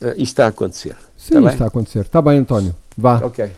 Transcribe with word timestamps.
Uh, 0.00 0.08
isto 0.10 0.22
está 0.22 0.44
a 0.44 0.48
acontecer. 0.48 0.96
Sim, 1.16 1.38
está, 1.38 1.52
está 1.52 1.64
a 1.64 1.68
acontecer. 1.68 2.00
Está 2.00 2.20
bem, 2.20 2.38
António. 2.38 2.74
Vá. 2.96 3.18
Ok. 3.24 3.50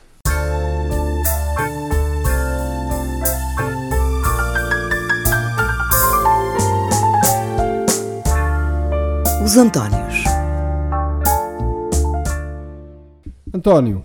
Os 9.44 9.56
Antónios. 9.56 10.24
António, 13.52 14.04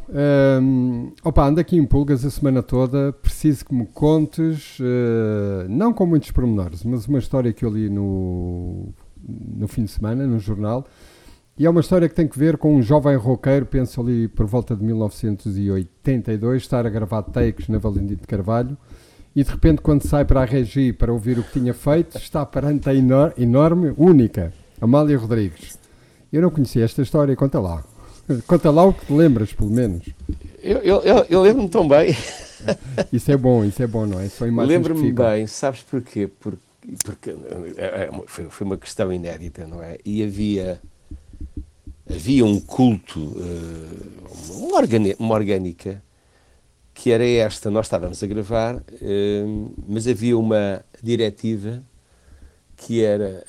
um, 0.61 1.11
opa, 1.23 1.45
ando 1.45 1.59
aqui 1.59 1.77
em 1.77 1.85
pulgas 1.85 2.25
a 2.25 2.31
semana 2.31 2.63
toda. 2.63 3.11
Preciso 3.11 3.65
que 3.65 3.75
me 3.75 3.85
contes, 3.85 4.79
uh, 4.79 5.67
não 5.69 5.93
com 5.93 6.05
muitos 6.05 6.31
pormenores, 6.31 6.83
mas 6.83 7.05
uma 7.07 7.19
história 7.19 7.51
que 7.53 7.63
eu 7.63 7.69
li 7.69 7.89
no, 7.89 8.93
no 9.21 9.67
fim 9.67 9.83
de 9.83 9.91
semana, 9.91 10.25
no 10.25 10.39
jornal. 10.39 10.87
E 11.55 11.67
é 11.67 11.69
uma 11.69 11.81
história 11.81 12.09
que 12.09 12.15
tem 12.15 12.27
que 12.27 12.37
ver 12.37 12.57
com 12.57 12.75
um 12.75 12.81
jovem 12.81 13.15
roqueiro, 13.15 13.67
penso 13.67 14.01
ali 14.01 14.27
por 14.27 14.47
volta 14.47 14.75
de 14.75 14.83
1982, 14.83 16.63
estar 16.63 16.83
a 16.87 16.89
gravar 16.89 17.21
takes 17.21 17.67
na 17.67 17.77
Valentim 17.77 18.15
de 18.15 18.25
Carvalho. 18.25 18.75
E 19.35 19.43
de 19.43 19.51
repente, 19.51 19.79
quando 19.79 20.07
sai 20.07 20.25
para 20.25 20.41
a 20.41 20.45
regi 20.45 20.91
para 20.91 21.13
ouvir 21.13 21.37
o 21.37 21.43
que 21.43 21.59
tinha 21.59 21.73
feito, 21.73 22.17
está 22.17 22.43
perante 22.43 22.89
a 22.89 22.93
enorme, 22.95 23.93
única, 23.97 24.51
Amália 24.81 25.15
Rodrigues. 25.15 25.77
Eu 26.31 26.41
não 26.41 26.49
conhecia 26.49 26.83
esta 26.83 27.03
história, 27.03 27.35
conta 27.35 27.59
lá. 27.59 27.83
Conta 28.47 28.71
lá 28.71 28.85
o 28.85 28.93
que 28.93 29.05
te 29.05 29.13
lembras, 29.13 29.51
pelo 29.51 29.69
menos. 29.69 30.07
Eu, 30.61 30.77
eu, 30.77 31.25
eu, 31.29 31.41
lembro-me 31.41 31.67
tão 31.67 31.87
bem. 31.87 32.15
Isso 33.11 33.29
é 33.29 33.35
bom, 33.35 33.65
isso 33.65 33.83
é 33.83 33.87
bom, 33.87 34.05
não 34.05 34.17
é? 34.17 34.29
São 34.29 34.47
imagens 34.47 34.71
Lembro-me 34.71 35.11
bem, 35.11 35.45
sabes 35.45 35.81
porquê? 35.81 36.29
Porque, 36.39 36.63
porque 37.03 37.35
é, 37.75 37.85
é, 37.85 38.09
foi, 38.25 38.45
foi 38.45 38.65
uma 38.65 38.77
questão 38.77 39.11
inédita, 39.11 39.67
não 39.67 39.83
é? 39.83 39.97
E 40.05 40.23
havia 40.23 40.79
havia 42.09 42.45
um 42.45 42.59
culto, 42.59 43.35
uma, 44.49 44.81
uma 45.19 45.35
orgânica, 45.35 46.03
que 46.93 47.11
era 47.11 47.25
esta. 47.25 47.71
Nós 47.71 47.85
estávamos 47.85 48.21
a 48.23 48.27
gravar, 48.27 48.83
mas 49.87 50.07
havia 50.07 50.37
uma 50.37 50.83
diretiva 51.01 51.83
que 52.75 53.03
era 53.03 53.43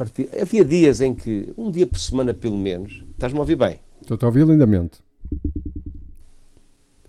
partir, 0.00 0.30
havia 0.40 0.64
dias 0.64 1.02
em 1.02 1.14
que, 1.14 1.52
um 1.58 1.70
dia 1.70 1.86
por 1.86 1.98
semana 1.98 2.32
pelo 2.32 2.56
menos, 2.56 3.04
estás-me 3.10 3.38
a 3.38 3.42
ouvir 3.42 3.56
bem? 3.56 3.78
Estou 4.00 4.18
a 4.22 4.26
ouvir 4.26 4.46
lindamente. 4.46 4.98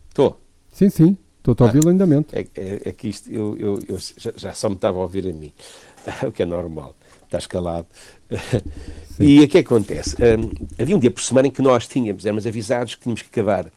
Estou? 0.09 0.41
Sim, 0.73 0.89
sim, 0.89 1.17
estou 1.38 1.56
a 1.58 1.63
ouvir 1.63 1.81
ah, 1.85 1.89
lindamente. 1.89 2.35
É, 2.35 2.41
é, 2.56 2.81
é, 2.89 2.91
que 2.91 3.08
isto, 3.08 3.31
eu, 3.31 3.58
eu, 3.58 3.80
eu 3.88 3.97
já, 3.97 4.33
já, 4.35 4.53
só 4.53 4.67
me 4.67 4.75
estava 4.75 5.00
a 5.00 5.03
ouvir 5.03 5.25
a 5.25 5.31
mim, 5.31 5.53
o 6.28 6.33
que 6.33 6.44
é 6.44 6.45
normal, 6.45 6.94
estás 7.31 7.47
calado. 7.47 7.87
E 9.19 9.39
o 9.41 9.47
que 9.47 9.59
acontece? 9.59 10.15
Um, 10.15 10.81
havia 10.81 10.95
um 10.95 10.99
dia 10.99 11.11
por 11.11 11.21
semana 11.21 11.47
em 11.47 11.51
que 11.51 11.61
nós 11.61 11.88
tínhamos, 11.88 12.25
éramos 12.25 12.47
avisados 12.47 12.95
que 12.95 13.01
tínhamos 13.01 13.21
que 13.21 13.27
acabar, 13.27 13.71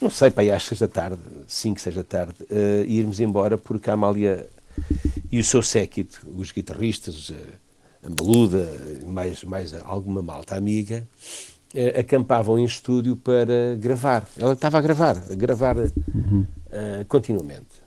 não 0.00 0.08
sei, 0.08 0.30
para 0.30 0.44
aí 0.44 0.50
às 0.50 0.62
seis 0.62 0.80
da 0.80 0.88
tarde, 0.88 1.20
cinco, 1.46 1.78
seis 1.78 1.94
da 1.94 2.02
tarde, 2.02 2.36
uh, 2.44 2.84
e 2.86 2.98
irmos 2.98 3.20
embora 3.20 3.58
porque 3.58 3.90
a 3.90 3.92
Amália 3.92 4.48
e 5.30 5.38
o 5.38 5.44
seu 5.44 5.62
séquito, 5.62 6.26
os 6.34 6.52
guitarristas, 6.52 7.28
uh, 7.28 7.34
a 8.02 8.08
Beluda, 8.08 8.66
mais, 9.04 9.44
mais 9.44 9.74
alguma 9.84 10.22
malta 10.22 10.56
amiga, 10.56 11.06
eh, 11.74 12.00
acampavam 12.00 12.58
em 12.58 12.64
estúdio 12.64 13.14
para 13.14 13.76
gravar. 13.78 14.26
Ela 14.38 14.54
estava 14.54 14.78
a 14.78 14.80
gravar, 14.80 15.22
a 15.30 15.34
gravar 15.34 15.76
uhum. 15.76 16.46
uh, 16.68 17.04
continuamente. 17.08 17.82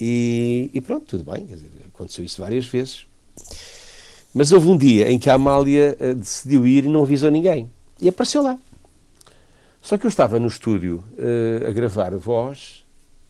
E, 0.00 0.70
e, 0.72 0.80
pronto, 0.80 1.06
tudo 1.06 1.30
bem, 1.30 1.44
dizer, 1.44 1.70
aconteceu 1.94 2.24
isso 2.24 2.40
várias 2.40 2.66
vezes. 2.66 3.06
Mas 4.34 4.50
houve 4.50 4.68
um 4.68 4.76
dia 4.76 5.10
em 5.10 5.18
que 5.18 5.28
a 5.28 5.34
Amália 5.34 5.96
uh, 6.00 6.14
decidiu 6.14 6.66
ir 6.66 6.84
e 6.84 6.88
não 6.88 7.02
avisou 7.02 7.30
ninguém. 7.30 7.70
E 8.00 8.08
apareceu 8.08 8.42
lá. 8.42 8.58
Só 9.80 9.98
que 9.98 10.06
eu 10.06 10.08
estava 10.08 10.38
no 10.38 10.46
estúdio 10.46 11.04
uh, 11.18 11.68
a 11.68 11.70
gravar 11.70 12.14
a 12.14 12.16
voz 12.16 12.84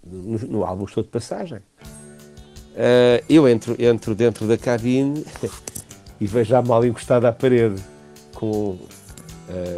no, 0.05 0.39
no 0.39 0.65
álbum 0.65 0.85
Estou 0.85 1.03
de 1.03 1.09
Passagem. 1.09 1.59
Uh, 1.59 3.25
eu 3.29 3.49
entro, 3.49 3.75
entro 3.79 4.15
dentro 4.15 4.47
da 4.47 4.57
cabine 4.57 5.25
e 6.21 6.27
vejo 6.27 6.55
a 6.55 6.63
mal 6.63 6.85
encostada 6.85 7.29
à 7.29 7.33
parede 7.33 7.83
com 8.35 8.79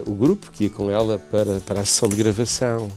o 0.07 0.15
grupo 0.15 0.53
que 0.53 0.65
ia 0.65 0.71
com 0.71 0.89
ela 0.89 1.19
para, 1.19 1.59
para 1.59 1.81
a 1.81 1.85
sessão 1.85 2.09
de 2.09 2.15
gravação. 2.15 2.89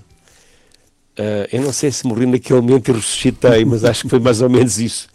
Eu 1.52 1.64
não 1.64 1.74
sei 1.74 1.92
se 1.92 2.06
morri 2.06 2.28
naquele 2.28 2.62
momento 2.62 2.90
e 2.90 2.94
ressuscitei, 2.94 3.66
mas 3.66 3.84
acho 3.84 4.04
que 4.04 4.10
foi 4.10 4.20
mais 4.20 4.44
ou 4.44 4.50
menos 4.50 4.78
isso. 4.78 5.08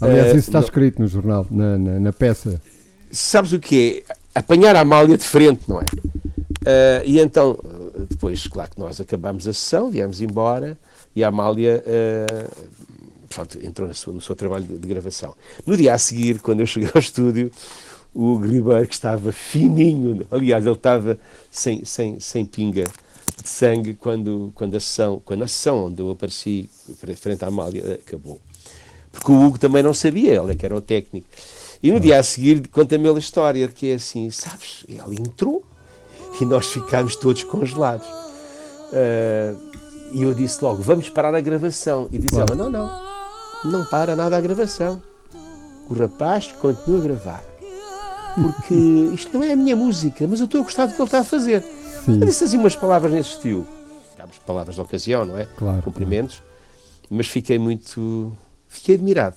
Aliás, 0.00 0.28
isso 0.28 0.48
está 0.48 0.58
não... 0.58 0.64
escrito 0.64 1.00
no 1.00 1.08
jornal, 1.08 1.46
na, 1.50 1.78
na, 1.78 2.00
na, 2.00 2.12
peça. 2.12 2.60
Sabes 3.10 3.52
o 3.52 3.58
que 3.58 4.04
é? 4.08 4.14
Apanhar 4.34 4.76
a 4.76 4.80
Amália 4.80 5.16
de 5.16 5.24
frente, 5.24 5.62
não 5.66 5.80
é? 5.80 5.84
e 7.04 7.20
então, 7.20 7.56
depois, 8.08 8.46
claro 8.48 8.70
que 8.70 8.78
nós 8.78 9.00
acabámos 9.00 9.46
a 9.46 9.52
sessão, 9.52 9.90
viemos 9.90 10.20
embora 10.20 10.76
e 11.14 11.22
a 11.22 11.28
Amália 11.28 11.82
portanto, 13.36 13.64
entrou 13.64 13.88
no 13.88 13.94
seu, 13.94 14.12
no 14.12 14.20
seu 14.20 14.34
trabalho 14.34 14.64
de, 14.64 14.78
de, 14.78 14.88
gravação. 14.88 15.34
No 15.66 15.76
dia 15.76 15.94
a 15.94 15.98
seguir, 15.98 16.40
quando 16.40 16.60
eu 16.60 16.66
cheguei 16.66 16.90
ao 16.94 17.00
estúdio, 17.00 17.50
o 18.14 18.38
Gribeiro, 18.38 18.86
que 18.86 18.94
estava 18.94 19.32
fininho, 19.32 20.26
aliás, 20.30 20.64
ele 20.64 20.74
estava 20.74 21.18
sem, 21.50 21.84
sem, 21.84 22.18
sem 22.18 22.44
pinga 22.46 22.84
de 23.42 23.48
sangue 23.48 23.94
quando, 23.94 24.50
quando, 24.54 24.76
a 24.76 24.80
sessão, 24.80 25.20
quando 25.24 25.42
a 25.42 25.48
sessão 25.48 25.86
onde 25.86 26.00
eu 26.00 26.10
apareci 26.10 26.70
frente 27.16 27.44
à 27.44 27.48
Amália 27.48 27.94
acabou. 27.94 28.40
Porque 29.16 29.32
o 29.32 29.46
Hugo 29.46 29.58
também 29.58 29.82
não 29.82 29.94
sabia, 29.94 30.34
ele 30.34 30.52
é 30.52 30.54
que 30.54 30.66
era 30.66 30.76
o 30.76 30.80
técnico. 30.80 31.26
E 31.82 31.90
no 31.90 31.98
dia 31.98 32.18
a 32.18 32.22
seguir 32.22 32.68
conta-me 32.68 33.08
a 33.08 33.12
história, 33.12 33.66
que 33.68 33.90
é 33.90 33.94
assim, 33.94 34.30
sabes, 34.30 34.84
ele 34.88 35.20
entrou 35.20 35.64
e 36.40 36.44
nós 36.44 36.66
ficámos 36.66 37.16
todos 37.16 37.42
congelados. 37.44 38.06
Uh, 38.06 39.58
e 40.12 40.22
eu 40.22 40.34
disse 40.34 40.62
logo, 40.62 40.82
vamos 40.82 41.08
parar 41.08 41.34
a 41.34 41.40
gravação. 41.40 42.08
E 42.12 42.18
disse 42.18 42.38
ela, 42.38 42.54
não, 42.54 42.70
não, 42.70 42.90
não 43.64 43.84
para 43.86 44.14
nada 44.14 44.36
a 44.36 44.40
gravação. 44.40 45.02
O 45.88 45.94
rapaz 45.94 46.52
continua 46.60 46.98
a 46.98 47.02
gravar. 47.02 47.44
Porque 48.34 48.74
isto 49.14 49.32
não 49.32 49.42
é 49.42 49.52
a 49.52 49.56
minha 49.56 49.74
música, 49.74 50.26
mas 50.28 50.40
eu 50.40 50.46
estou 50.46 50.60
a 50.60 50.64
gostar 50.64 50.86
do 50.86 50.94
que 50.94 51.00
ele 51.00 51.06
está 51.06 51.20
a 51.20 51.24
fazer. 51.24 51.62
Sim. 52.04 52.20
Eu 52.20 52.26
disse 52.26 52.44
assim 52.44 52.58
umas 52.58 52.76
palavras 52.76 53.12
nesse 53.12 53.30
estilo. 53.30 53.66
Palavras 54.44 54.74
de 54.74 54.80
ocasião, 54.80 55.24
não 55.24 55.38
é? 55.38 55.46
Claro. 55.56 55.82
Cumprimentos. 55.82 56.42
Mas 57.08 57.28
fiquei 57.28 57.58
muito. 57.58 58.32
Fiquei 58.76 58.94
admirado. 58.94 59.36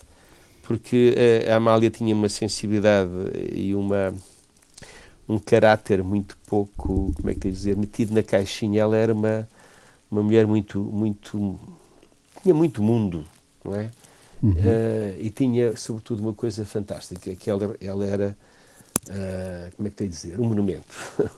Porque 0.63 1.15
a 1.51 1.55
Amália 1.55 1.89
tinha 1.89 2.13
uma 2.13 2.29
sensibilidade 2.29 3.09
e 3.51 3.73
uma 3.73 4.13
um 5.29 5.37
caráter 5.37 6.03
muito 6.03 6.35
pouco, 6.47 7.13
como 7.15 7.29
é 7.29 7.35
que 7.35 7.51
dizer, 7.51 7.77
metido 7.77 8.15
na 8.15 8.23
caixinha. 8.23 8.81
Ela 8.81 8.97
era 8.97 9.13
uma, 9.13 9.47
uma 10.09 10.23
mulher 10.23 10.47
muito, 10.47 10.79
muito, 10.79 11.59
tinha 12.41 12.53
muito 12.53 12.81
mundo, 12.81 13.23
não 13.63 13.75
é? 13.75 13.91
Uhum. 14.41 14.51
Uh, 14.51 15.19
e 15.19 15.29
tinha, 15.29 15.77
sobretudo, 15.77 16.21
uma 16.21 16.33
coisa 16.33 16.65
fantástica, 16.65 17.35
que 17.35 17.49
ela, 17.49 17.75
ela 17.79 18.05
era, 18.05 18.37
uh, 19.07 19.75
como 19.75 19.87
é 19.87 19.91
que 19.91 19.97
tenho 19.97 20.09
a 20.09 20.13
dizer, 20.13 20.39
um 20.39 20.45
monumento. 20.45 20.95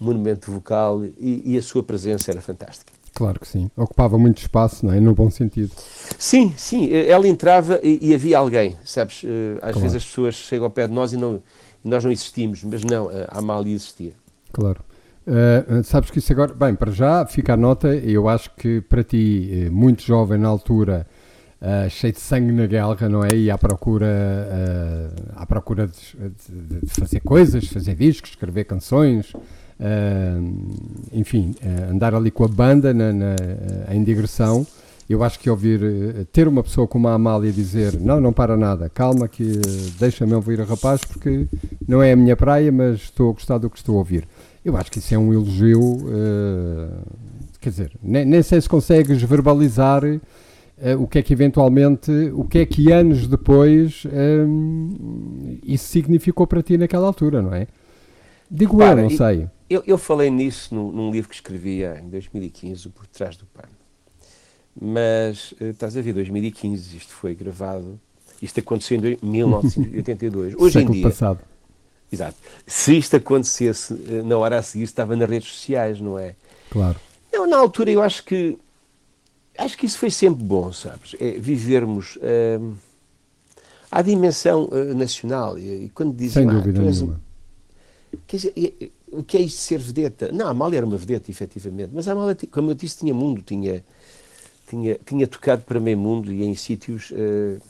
um 0.00 0.04
monumento 0.06 0.50
vocal 0.50 1.04
e, 1.04 1.42
e, 1.44 1.58
a 1.58 1.62
sua 1.62 1.84
presença 1.84 2.32
era 2.32 2.40
fantástica. 2.40 2.92
Claro 3.20 3.38
que 3.38 3.46
sim. 3.46 3.70
Ocupava 3.76 4.16
muito 4.16 4.38
espaço, 4.38 4.86
não 4.86 4.94
é? 4.94 4.98
No 4.98 5.14
bom 5.14 5.28
sentido. 5.28 5.70
Sim, 6.18 6.54
sim. 6.56 6.90
Ela 6.90 7.28
entrava 7.28 7.78
e, 7.82 7.98
e 8.00 8.14
havia 8.14 8.38
alguém, 8.38 8.78
sabes? 8.82 9.22
Uh, 9.24 9.56
às 9.56 9.72
claro. 9.72 9.80
vezes 9.80 9.96
as 9.98 10.04
pessoas 10.06 10.36
chegam 10.36 10.64
ao 10.64 10.70
pé 10.70 10.88
de 10.88 10.94
nós 10.94 11.12
e, 11.12 11.18
não, 11.18 11.42
nós 11.84 12.02
não 12.02 12.10
existimos, 12.10 12.64
mas 12.64 12.82
não, 12.82 13.10
a 13.28 13.36
Amália 13.36 13.74
existia. 13.74 14.14
Claro. 14.50 14.80
Uh, 15.26 15.84
sabes 15.84 16.10
que 16.10 16.18
isso 16.18 16.32
agora, 16.32 16.54
bem, 16.54 16.74
para 16.74 16.90
já 16.92 17.26
fica 17.26 17.52
a 17.52 17.58
nota, 17.58 17.94
eu 17.94 18.26
acho 18.26 18.50
que 18.56 18.80
para 18.80 19.04
ti, 19.04 19.68
muito 19.70 20.02
jovem 20.02 20.38
na 20.38 20.48
altura, 20.48 21.06
Uh, 21.60 21.90
cheio 21.90 22.14
de 22.14 22.20
sangue 22.20 22.52
na 22.52 22.64
guerra, 22.64 23.06
não 23.06 23.22
é? 23.22 23.34
E 23.34 23.50
à 23.50 23.58
procura, 23.58 24.06
uh, 24.06 25.32
à 25.36 25.44
procura 25.44 25.86
de, 25.86 26.16
de, 26.48 26.80
de, 26.80 26.86
fazer 26.86 27.20
coisas, 27.20 27.66
fazer 27.66 27.94
discos, 27.96 28.30
escrever 28.30 28.64
canções, 28.64 29.34
enfim, 31.12 31.54
andar 31.90 32.14
ali 32.14 32.30
com 32.30 32.44
a 32.44 32.48
banda 32.48 32.92
na, 32.92 33.12
na, 33.12 33.36
em 33.90 34.02
digressão. 34.04 34.66
Eu 35.08 35.24
acho 35.24 35.40
que 35.40 35.50
ouvir, 35.50 35.80
ter 36.32 36.46
uma 36.46 36.62
pessoa 36.62 36.86
como 36.86 37.08
a 37.08 37.14
Amália 37.14 37.50
dizer 37.50 37.98
não, 37.98 38.20
não 38.20 38.32
para 38.32 38.56
nada, 38.56 38.88
calma 38.88 39.26
que 39.26 39.60
deixa-me 39.98 40.34
ouvir 40.34 40.60
a 40.60 40.64
rapaz 40.64 41.00
porque 41.04 41.46
não 41.88 42.00
é 42.00 42.12
a 42.12 42.16
minha 42.16 42.36
praia, 42.36 42.70
mas 42.70 43.00
estou 43.00 43.30
a 43.30 43.32
gostar 43.32 43.58
do 43.58 43.68
que 43.68 43.76
estou 43.76 43.96
a 43.96 43.98
ouvir. 43.98 44.28
Eu 44.64 44.76
acho 44.76 44.90
que 44.90 44.98
isso 44.98 45.14
é 45.14 45.18
um 45.18 45.32
elogio, 45.32 45.80
quer 47.60 47.70
dizer, 47.70 47.92
nem, 48.02 48.24
nem 48.24 48.42
sei 48.42 48.60
se 48.60 48.68
consegues 48.68 49.22
verbalizar 49.22 50.04
uh, 50.04 50.20
o 51.02 51.06
que 51.06 51.18
é 51.18 51.22
que 51.22 51.32
eventualmente, 51.32 52.10
o 52.34 52.44
que 52.44 52.58
é 52.58 52.66
que 52.66 52.90
anos 52.92 53.26
depois 53.26 54.04
um, 54.06 55.58
isso 55.64 55.86
significou 55.88 56.46
para 56.46 56.62
ti 56.62 56.78
naquela 56.78 57.06
altura, 57.06 57.42
não 57.42 57.54
é? 57.54 57.66
Digo 58.50 58.78
Para, 58.78 59.00
eu, 59.00 59.08
não 59.08 59.16
sei. 59.16 59.48
Eu, 59.70 59.84
eu 59.86 59.96
falei 59.96 60.28
nisso 60.30 60.74
num, 60.74 60.90
num, 60.90 61.12
livro 61.12 61.28
que 61.28 61.36
escrevia 61.36 62.02
em 62.04 62.10
2015, 62.10 62.88
Por 62.88 63.06
Trás 63.06 63.36
do 63.36 63.46
Pano. 63.46 63.68
Mas, 64.78 65.52
uh, 65.52 65.66
estás 65.66 65.96
a 65.96 66.02
ver, 66.02 66.12
2015, 66.12 66.96
isto 66.96 67.12
foi 67.12 67.36
gravado, 67.36 67.98
isto 68.42 68.58
aconteceu 68.58 68.98
em 68.98 69.18
1982. 69.22 70.54
Hoje 70.58 70.80
em 70.80 70.90
dia. 70.90 71.02
passado. 71.04 71.38
Exato. 72.12 72.36
Se 72.66 72.98
isto 72.98 73.14
acontecesse 73.14 73.94
eh, 74.08 74.22
na 74.22 74.36
hora 74.36 74.58
a 74.58 74.62
seguir, 74.62 74.82
estava 74.82 75.14
nas 75.14 75.30
redes 75.30 75.48
sociais, 75.48 76.00
não 76.00 76.18
é? 76.18 76.34
Claro. 76.68 76.98
Não, 77.32 77.46
na 77.46 77.56
altura 77.56 77.92
eu 77.92 78.02
acho 78.02 78.24
que 78.24 78.58
acho 79.56 79.78
que 79.78 79.86
isso 79.86 79.96
foi 79.96 80.10
sempre 80.10 80.42
bom, 80.42 80.72
sabes? 80.72 81.14
É 81.20 81.32
vivermos 81.38 82.18
hum, 82.60 82.74
à 83.88 84.02
dimensão 84.02 84.64
uh, 84.64 84.94
nacional. 84.94 85.56
E, 85.56 85.84
e, 85.84 85.88
quando 85.90 86.16
dizem, 86.16 86.42
Sem 86.42 86.52
dúvida 86.52 86.80
nenhuma. 86.80 87.20
Quer 88.26 88.36
dizer, 88.36 88.92
o 89.12 89.22
que 89.22 89.36
é 89.36 89.40
isso 89.40 89.56
de 89.56 89.62
ser 89.62 89.78
vedeta? 89.78 90.30
Não, 90.32 90.46
a 90.46 90.50
Amália 90.50 90.78
era 90.78 90.86
uma 90.86 90.96
vedeta, 90.96 91.30
efetivamente, 91.30 91.90
mas 91.92 92.06
a 92.08 92.12
Amália, 92.12 92.36
como 92.50 92.70
eu 92.70 92.74
disse, 92.74 92.98
tinha 92.98 93.14
mundo, 93.14 93.42
tinha, 93.42 93.84
tinha, 94.68 94.98
tinha 95.04 95.26
tocado 95.26 95.62
para 95.62 95.80
meio 95.80 95.98
mundo 95.98 96.32
e 96.32 96.44
em 96.44 96.54
sítios 96.54 97.10
uh, 97.10 97.60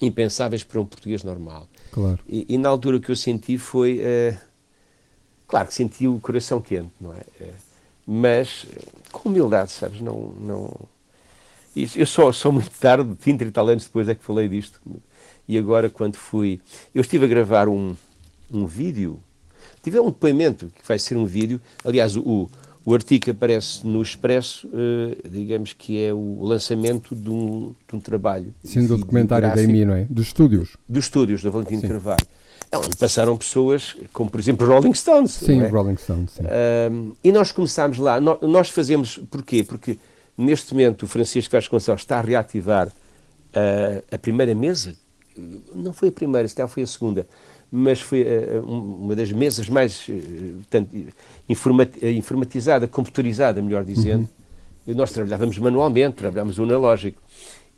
impensáveis 0.00 0.64
para 0.64 0.80
um 0.80 0.86
português 0.86 1.22
normal. 1.22 1.68
Claro. 1.90 2.18
E, 2.28 2.46
e, 2.48 2.58
na 2.58 2.68
altura 2.68 2.96
o 2.96 3.00
que 3.00 3.10
eu 3.10 3.16
senti 3.16 3.58
foi, 3.58 4.00
uh, 4.00 4.38
claro 5.46 5.68
que 5.68 5.74
senti 5.74 6.06
o 6.06 6.18
coração 6.20 6.60
quente, 6.60 6.92
não 7.00 7.12
é? 7.12 7.20
Uh, 7.40 7.68
mas 8.06 8.66
com 9.12 9.28
humildade, 9.28 9.70
sabes? 9.70 10.00
Não, 10.00 10.32
não. 10.40 10.74
Eu 11.76 12.06
só, 12.06 12.32
só 12.32 12.50
muito 12.50 12.70
tarde, 12.70 13.14
20 13.20 13.42
e 13.42 13.50
tal 13.50 13.68
anos 13.68 13.84
depois, 13.84 14.08
é 14.08 14.14
que 14.14 14.24
falei 14.24 14.48
disto. 14.48 14.80
E 15.46 15.58
agora, 15.58 15.90
quando 15.90 16.16
fui. 16.16 16.60
Eu 16.94 17.02
estive 17.02 17.26
a 17.26 17.28
gravar 17.28 17.68
um, 17.68 17.94
um 18.50 18.66
vídeo, 18.66 19.20
tive 19.88 20.00
um 20.00 20.06
depoimento 20.06 20.66
que 20.66 20.86
vai 20.86 20.98
ser 20.98 21.16
um 21.16 21.24
vídeo. 21.24 21.60
Aliás, 21.84 22.16
o, 22.16 22.50
o 22.84 22.94
artigo 22.94 23.24
que 23.24 23.30
aparece 23.30 23.86
no 23.86 24.02
Expresso, 24.02 24.68
uh, 24.68 25.28
digamos 25.28 25.72
que 25.72 26.02
é 26.02 26.12
o 26.12 26.42
lançamento 26.42 27.14
de 27.14 27.30
um, 27.30 27.74
de 27.88 27.96
um 27.96 28.00
trabalho. 28.00 28.54
Sim, 28.62 28.86
do 28.86 28.98
documentário 28.98 29.48
da 29.54 29.62
EMI, 29.62 29.84
não 29.84 29.94
é? 29.94 30.06
Dos 30.08 30.26
estúdios. 30.26 30.76
Dos 30.88 31.06
estúdios, 31.06 31.42
da 31.42 31.50
Valentim 31.50 31.80
Carvalho. 31.80 32.26
É 32.70 32.76
onde 32.76 32.94
passaram 32.98 33.34
pessoas 33.34 33.96
como, 34.12 34.28
por 34.30 34.38
exemplo, 34.38 34.66
Rolling 34.66 34.92
Stones. 34.92 35.32
Sim, 35.32 35.62
é? 35.62 35.68
Rolling 35.68 35.96
Stones. 35.96 36.32
Sim. 36.32 36.42
E 37.24 37.32
nós 37.32 37.50
começámos 37.50 37.96
lá, 37.96 38.20
nós, 38.20 38.38
nós, 38.42 38.68
fazemos, 38.68 39.18
porquê? 39.30 39.64
Porque 39.64 39.98
neste 40.36 40.74
momento 40.74 41.04
o 41.04 41.08
Francisco 41.08 41.50
Vasconcelos 41.50 42.02
está 42.02 42.18
a 42.18 42.20
reativar 42.20 42.88
uh, 42.88 44.04
a 44.12 44.18
primeira 44.18 44.54
mesa, 44.54 44.94
não 45.74 45.94
foi 45.94 46.08
a 46.08 46.12
primeira, 46.12 46.46
se 46.46 46.66
foi 46.66 46.82
a 46.82 46.86
segunda, 46.86 47.26
mas 47.70 48.00
foi 48.00 48.22
uh, 48.22 48.62
uma 48.64 49.14
das 49.14 49.30
mesas 49.32 49.68
mais 49.68 50.06
tanto, 50.70 50.90
informatizada, 51.48 52.86
computarizada, 52.86 53.60
melhor 53.62 53.84
dizendo. 53.84 54.28
Uhum. 54.86 54.94
Nós 54.94 55.12
trabalhávamos 55.12 55.58
manualmente, 55.58 56.16
trabalhávamos 56.16 56.58
o 56.58 56.62
analógico. 56.62 57.20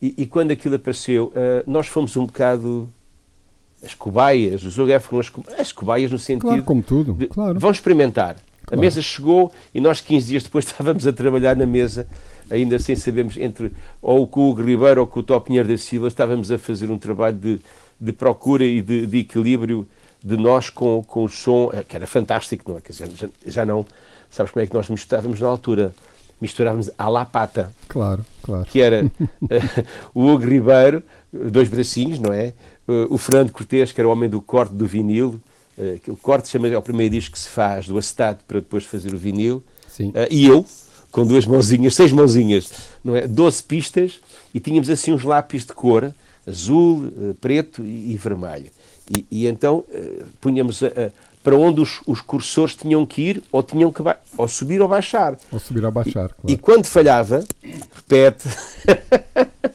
E, 0.01 0.15
e 0.19 0.27
quando 0.27 0.53
aquilo 0.53 0.77
apareceu, 0.77 1.33
nós 1.67 1.89
fomos 1.89 2.17
um 2.17 2.25
bocado 2.25 2.89
as 3.85 3.95
cobaias, 3.95 4.63
os 4.63 4.79
OGF 4.79 5.07
foram 5.07 5.21
as, 5.21 5.61
as 5.61 5.73
cobaias 5.73 6.11
no 6.11 6.19
sentido. 6.19 6.49
Claro, 6.49 6.63
como 6.63 6.83
tudo. 6.83 7.15
De, 7.15 7.27
claro. 7.27 7.59
Vão 7.59 7.71
experimentar. 7.71 8.37
Claro. 8.67 8.73
A 8.73 8.77
mesa 8.77 9.01
chegou 9.01 9.53
e 9.75 9.81
nós 9.81 10.01
15 10.01 10.27
dias 10.27 10.43
depois 10.43 10.67
estávamos 10.67 11.07
a 11.07 11.13
trabalhar 11.13 11.57
na 11.57 11.67
mesa, 11.67 12.07
ainda 12.51 12.79
sem 12.79 12.95
sabermos, 12.95 13.37
entre 13.37 13.73
ou 14.03 14.27
com 14.27 14.51
o 14.51 14.55
Ribeiro 14.55 15.01
ou 15.01 15.07
com 15.07 15.21
o 15.21 15.23
Tó 15.23 15.41
Pinheiro 15.41 15.69
da 15.69 15.79
Silva, 15.79 16.09
estávamos 16.09 16.51
a 16.51 16.59
fazer 16.59 16.91
um 16.91 16.99
trabalho 16.99 17.37
de, 17.37 17.61
de 18.01 18.13
procura 18.13 18.65
e 18.65 18.81
de, 18.81 19.07
de, 19.07 19.19
equilíbrio 19.19 19.87
de 20.23 20.37
nós 20.37 20.71
com, 20.71 21.03
com 21.03 21.25
o 21.25 21.29
som, 21.29 21.71
eh, 21.73 21.85
que 21.87 21.97
era 21.97 22.07
fantástico, 22.07 22.71
não 22.71 22.79
é? 22.79 22.81
Quer 22.81 22.93
dizer, 22.93 23.11
já, 23.15 23.29
já 23.47 23.67
não. 23.67 23.87
Sabes 24.31 24.53
como 24.53 24.63
é 24.63 24.67
que 24.67 24.75
nós 24.75 24.89
misturávamos 24.89 25.41
na 25.41 25.49
altura? 25.49 25.95
Misturávamos 26.41 26.91
à 26.97 27.09
la 27.09 27.25
pata. 27.25 27.73
Claro, 27.89 28.25
claro. 28.43 28.65
Que 28.65 28.81
era 28.81 29.05
uh, 29.05 29.11
o 30.15 30.27
Hugo 30.27 30.47
Ribeiro, 30.47 31.03
dois 31.33 31.69
bracinhos, 31.69 32.19
não 32.19 32.33
é? 32.33 32.55
Uh, 32.89 33.07
o 33.11 33.19
Fernando 33.19 33.53
Cortês, 33.53 33.93
que 33.93 34.01
era 34.01 34.09
o 34.09 34.13
homem 34.13 34.29
do 34.29 34.41
corte 34.41 34.75
do 34.75 34.87
vinil, 34.87 35.41
uh, 35.77 36.13
o 36.13 36.17
corte 36.17 36.49
chama 36.49 36.69
é 36.69 36.79
o 36.79 36.83
primeiro 36.83 37.15
disco 37.15 37.33
que 37.33 37.39
se 37.39 37.49
faz 37.49 37.87
do 37.87 37.99
acetato 37.99 38.43
para 38.47 38.61
depois 38.61 38.85
fazer 38.85 39.13
o 39.15 39.19
vinil, 39.19 39.63
uh, 40.01 40.13
e 40.31 40.47
eu, 40.47 40.65
com 41.11 41.27
duas 41.27 41.45
mãozinhas, 41.45 41.95
seis 41.95 42.13
mãozinhas, 42.13 42.73
não 43.05 43.15
é? 43.15 43.27
12 43.27 43.63
pistas, 43.65 44.21
e 44.55 44.61
tínhamos 44.61 44.89
assim 44.89 45.13
uns 45.13 45.25
lápis 45.25 45.67
de 45.67 45.73
cor, 45.73 46.15
azul, 46.47 47.07
uh, 47.07 47.35
preto 47.41 47.85
e, 47.85 48.13
e 48.13 48.17
vermelho. 48.17 48.71
E, 49.11 49.27
e 49.31 49.47
então 49.47 49.85
punhamos 50.41 50.83
para 51.43 51.57
onde 51.57 51.81
os, 51.81 52.01
os, 52.07 52.21
cursores 52.21 52.77
tinham 52.77 53.05
que 53.05 53.23
ir, 53.23 53.43
ou 53.51 53.61
tinham 53.61 53.91
que 53.91 54.01
ou 54.37 54.47
subir 54.47 54.81
ou 54.81 54.87
baixar. 54.87 55.37
Ou 55.51 55.59
subir 55.59 55.85
ou 55.85 55.91
baixar, 55.91 56.29
claro. 56.29 56.35
E 56.47 56.57
quando 56.57 56.85
falhava, 56.85 57.45
repete. 57.93 58.49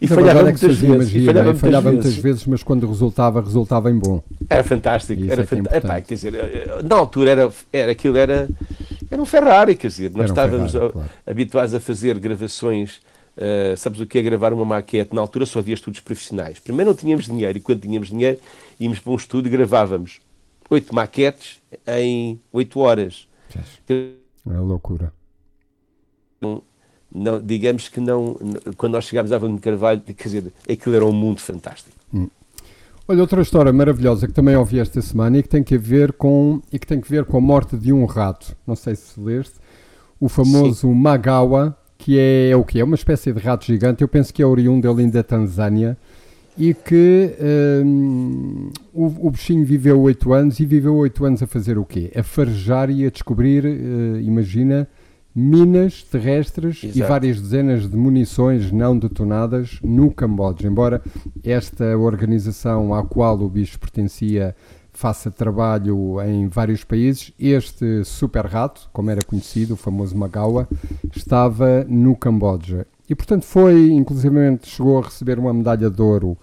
E 0.00 0.08
Na 0.08 0.14
falhava 0.16 0.42
muitas 0.42 0.78
vezes. 0.78 0.82
Magia, 0.82 1.26
falhava, 1.26 1.44
muitas, 1.44 1.60
falhava 1.60 1.90
vezes. 1.90 2.04
muitas, 2.04 2.22
vezes. 2.22 2.46
mas 2.46 2.62
quando 2.62 2.88
resultava, 2.88 3.42
resultava 3.42 3.90
em 3.90 3.98
bom. 3.98 4.22
Era 4.48 4.64
fantástico. 4.64 5.22
Era 5.30 5.42
é 5.42 5.46
fant... 5.46 5.66
é 5.70 5.76
Epá, 5.76 6.00
quer 6.00 6.14
dizer, 6.14 6.32
na 6.82 6.96
altura 6.96 7.30
era, 7.30 7.52
era 7.70 7.92
aquilo 7.92 8.16
era, 8.16 8.48
era 9.10 9.20
um 9.20 9.26
Ferrari, 9.26 9.76
quer 9.76 9.88
dizer, 9.88 10.10
nós 10.10 10.30
um 10.30 10.32
estávamos 10.32 10.72
Ferrari, 10.72 10.92
claro. 10.92 11.10
habituados 11.26 11.74
a 11.74 11.80
fazer 11.80 12.18
gravações. 12.18 13.00
Uh, 13.36 13.76
sabes 13.76 14.00
o 14.00 14.06
que 14.06 14.18
é 14.18 14.22
gravar 14.22 14.52
uma 14.52 14.64
maquete? 14.64 15.14
Na 15.14 15.20
altura 15.20 15.46
só 15.46 15.60
havia 15.60 15.74
estudos 15.74 16.00
profissionais. 16.00 16.58
Primeiro 16.58 16.90
não 16.90 16.96
tínhamos 16.96 17.26
dinheiro 17.26 17.56
e 17.56 17.60
quando 17.60 17.80
tínhamos 17.80 18.08
dinheiro 18.08 18.38
íamos 18.78 18.98
para 18.98 19.12
um 19.12 19.16
estúdio 19.16 19.48
e 19.48 19.52
gravávamos 19.52 20.20
oito 20.68 20.94
maquetes 20.94 21.60
em 21.86 22.40
oito 22.52 22.80
horas. 22.80 23.26
É 23.88 24.58
loucura. 24.58 25.12
Não, 27.12 27.42
digamos 27.42 27.88
que 27.88 28.00
não, 28.00 28.36
quando 28.76 28.92
nós 28.92 29.04
chegámos 29.04 29.32
à 29.32 29.36
Avenida 29.36 29.56
de 29.58 29.62
Carvalho, 29.62 30.00
quer 30.00 30.14
dizer, 30.14 30.52
aquilo 30.70 30.94
era 30.94 31.04
um 31.04 31.12
mundo 31.12 31.40
fantástico. 31.40 31.96
Hum. 32.14 32.28
Olha, 33.08 33.22
outra 33.22 33.42
história 33.42 33.72
maravilhosa 33.72 34.28
que 34.28 34.32
também 34.32 34.54
ouvi 34.54 34.78
esta 34.78 35.02
semana 35.02 35.38
e 35.38 35.42
que 35.42 35.48
tem 35.48 35.64
que 35.64 35.76
ver 35.76 36.12
com, 36.12 36.62
e 36.72 36.78
que 36.78 36.86
tem 36.86 37.00
que 37.00 37.10
ver 37.10 37.24
com 37.24 37.36
a 37.36 37.40
morte 37.40 37.76
de 37.76 37.92
um 37.92 38.04
rato. 38.04 38.56
Não 38.64 38.76
sei 38.76 38.94
se 38.94 39.18
leste. 39.18 39.54
O 40.20 40.28
famoso 40.28 40.82
Sim. 40.88 40.94
Magawa, 40.94 41.76
que 42.00 42.18
é, 42.18 42.50
é 42.50 42.56
o 42.56 42.64
que 42.64 42.80
é? 42.80 42.84
Uma 42.84 42.94
espécie 42.94 43.32
de 43.32 43.38
rato 43.38 43.66
gigante. 43.66 44.02
Eu 44.02 44.08
penso 44.08 44.32
que 44.32 44.42
é 44.42 44.46
oriundo 44.46 44.90
ali 44.90 45.06
da 45.10 45.22
Tanzânia 45.22 45.96
e 46.56 46.72
que 46.72 47.34
hum, 47.84 48.70
o, 48.92 49.28
o, 49.28 49.30
bichinho 49.30 49.64
viveu 49.64 50.00
oito 50.00 50.32
anos 50.32 50.58
e 50.60 50.64
viveu 50.64 50.96
oito 50.96 51.24
anos 51.24 51.42
a 51.42 51.46
fazer 51.46 51.78
o 51.78 51.84
quê? 51.84 52.10
A 52.16 52.22
farejar 52.22 52.90
e 52.90 53.06
a 53.06 53.10
descobrir, 53.10 53.64
uh, 53.64 54.20
imagina, 54.20 54.88
minas 55.34 56.02
terrestres 56.02 56.82
Exato. 56.82 56.98
e 56.98 57.02
várias 57.02 57.40
dezenas 57.40 57.88
de 57.88 57.96
munições 57.96 58.72
não 58.72 58.98
detonadas 58.98 59.78
no 59.82 60.10
Camboja. 60.10 60.66
Embora 60.66 61.02
esta 61.44 61.96
organização 61.96 62.94
à 62.94 63.04
qual 63.04 63.38
o 63.40 63.48
bicho 63.48 63.78
pertencia 63.78 64.56
faça 65.00 65.30
trabalho 65.30 66.20
em 66.20 66.46
vários 66.46 66.84
países, 66.84 67.32
este 67.38 68.04
super 68.04 68.44
rato, 68.44 68.90
como 68.92 69.10
era 69.10 69.24
conhecido, 69.24 69.72
o 69.72 69.76
famoso 69.76 70.14
Magawa, 70.14 70.68
estava 71.16 71.86
no 71.88 72.14
Camboja. 72.14 72.86
E 73.08 73.14
portanto 73.14 73.46
foi, 73.46 73.92
inclusivamente, 73.92 74.68
chegou 74.68 74.98
a 74.98 75.02
receber 75.02 75.38
uma 75.38 75.54
medalha 75.54 75.88
de 75.88 76.02
ouro 76.02 76.36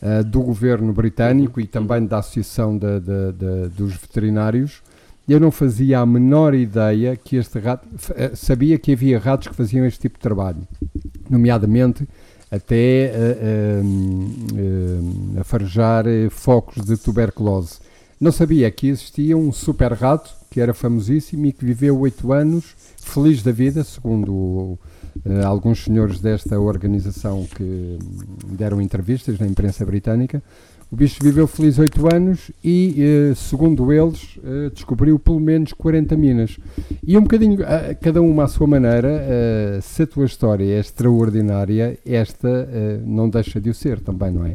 uh, 0.00 0.22
do 0.24 0.42
governo 0.42 0.92
britânico 0.92 1.60
e 1.60 1.66
também 1.66 2.06
da 2.06 2.18
Associação 2.18 2.78
de, 2.78 3.00
de, 3.00 3.32
de, 3.32 3.68
dos 3.70 3.94
Veterinários 3.94 4.80
eu 5.26 5.40
não 5.40 5.50
fazia 5.50 6.00
a 6.00 6.06
menor 6.06 6.54
ideia 6.54 7.16
que 7.16 7.36
este 7.36 7.58
rato. 7.58 7.88
Eh, 8.14 8.32
sabia 8.34 8.78
que 8.78 8.92
havia 8.92 9.18
ratos 9.18 9.48
que 9.48 9.54
faziam 9.54 9.86
este 9.86 10.00
tipo 10.00 10.18
de 10.18 10.20
trabalho, 10.20 10.68
nomeadamente 11.30 12.06
até 12.50 13.10
a, 13.10 15.38
a, 15.38 15.40
a 15.40 15.44
farejar 15.44 16.06
eh, 16.06 16.28
focos 16.28 16.84
de 16.84 16.98
tuberculose. 16.98 17.78
Não 18.20 18.32
sabia 18.32 18.70
que 18.70 18.88
existia 18.88 19.36
um 19.36 19.52
super 19.52 19.92
rato 19.92 20.34
que 20.50 20.60
era 20.60 20.72
famosíssimo 20.72 21.46
e 21.46 21.52
que 21.52 21.64
viveu 21.64 21.98
oito 21.98 22.32
anos 22.32 22.76
feliz 22.96 23.42
da 23.42 23.52
vida, 23.52 23.82
segundo 23.82 24.32
uh, 24.32 24.78
alguns 25.44 25.84
senhores 25.84 26.20
desta 26.20 26.58
organização 26.58 27.44
que 27.44 27.98
deram 28.50 28.80
entrevistas 28.80 29.38
na 29.38 29.46
imprensa 29.46 29.84
britânica. 29.84 30.42
O 30.92 30.96
bicho 30.96 31.18
viveu 31.20 31.48
feliz 31.48 31.76
8 31.76 32.14
anos 32.14 32.52
e, 32.62 32.94
eh, 33.02 33.34
segundo 33.34 33.92
eles, 33.92 34.38
eh, 34.44 34.70
descobriu 34.72 35.18
pelo 35.18 35.40
menos 35.40 35.72
40 35.72 36.16
minas. 36.16 36.56
E 37.04 37.18
um 37.18 37.22
bocadinho, 37.22 37.58
cada 38.00 38.22
uma 38.22 38.44
à 38.44 38.46
sua 38.46 38.68
maneira, 38.68 39.80
se 39.82 40.04
a 40.04 40.06
tua 40.06 40.24
história 40.24 40.62
é 40.64 40.78
extraordinária, 40.78 41.98
esta 42.06 42.68
não 43.04 43.28
deixa 43.28 43.60
de 43.60 43.70
o 43.70 43.74
ser 43.74 43.98
também, 43.98 44.30
não 44.30 44.46
é? 44.46 44.54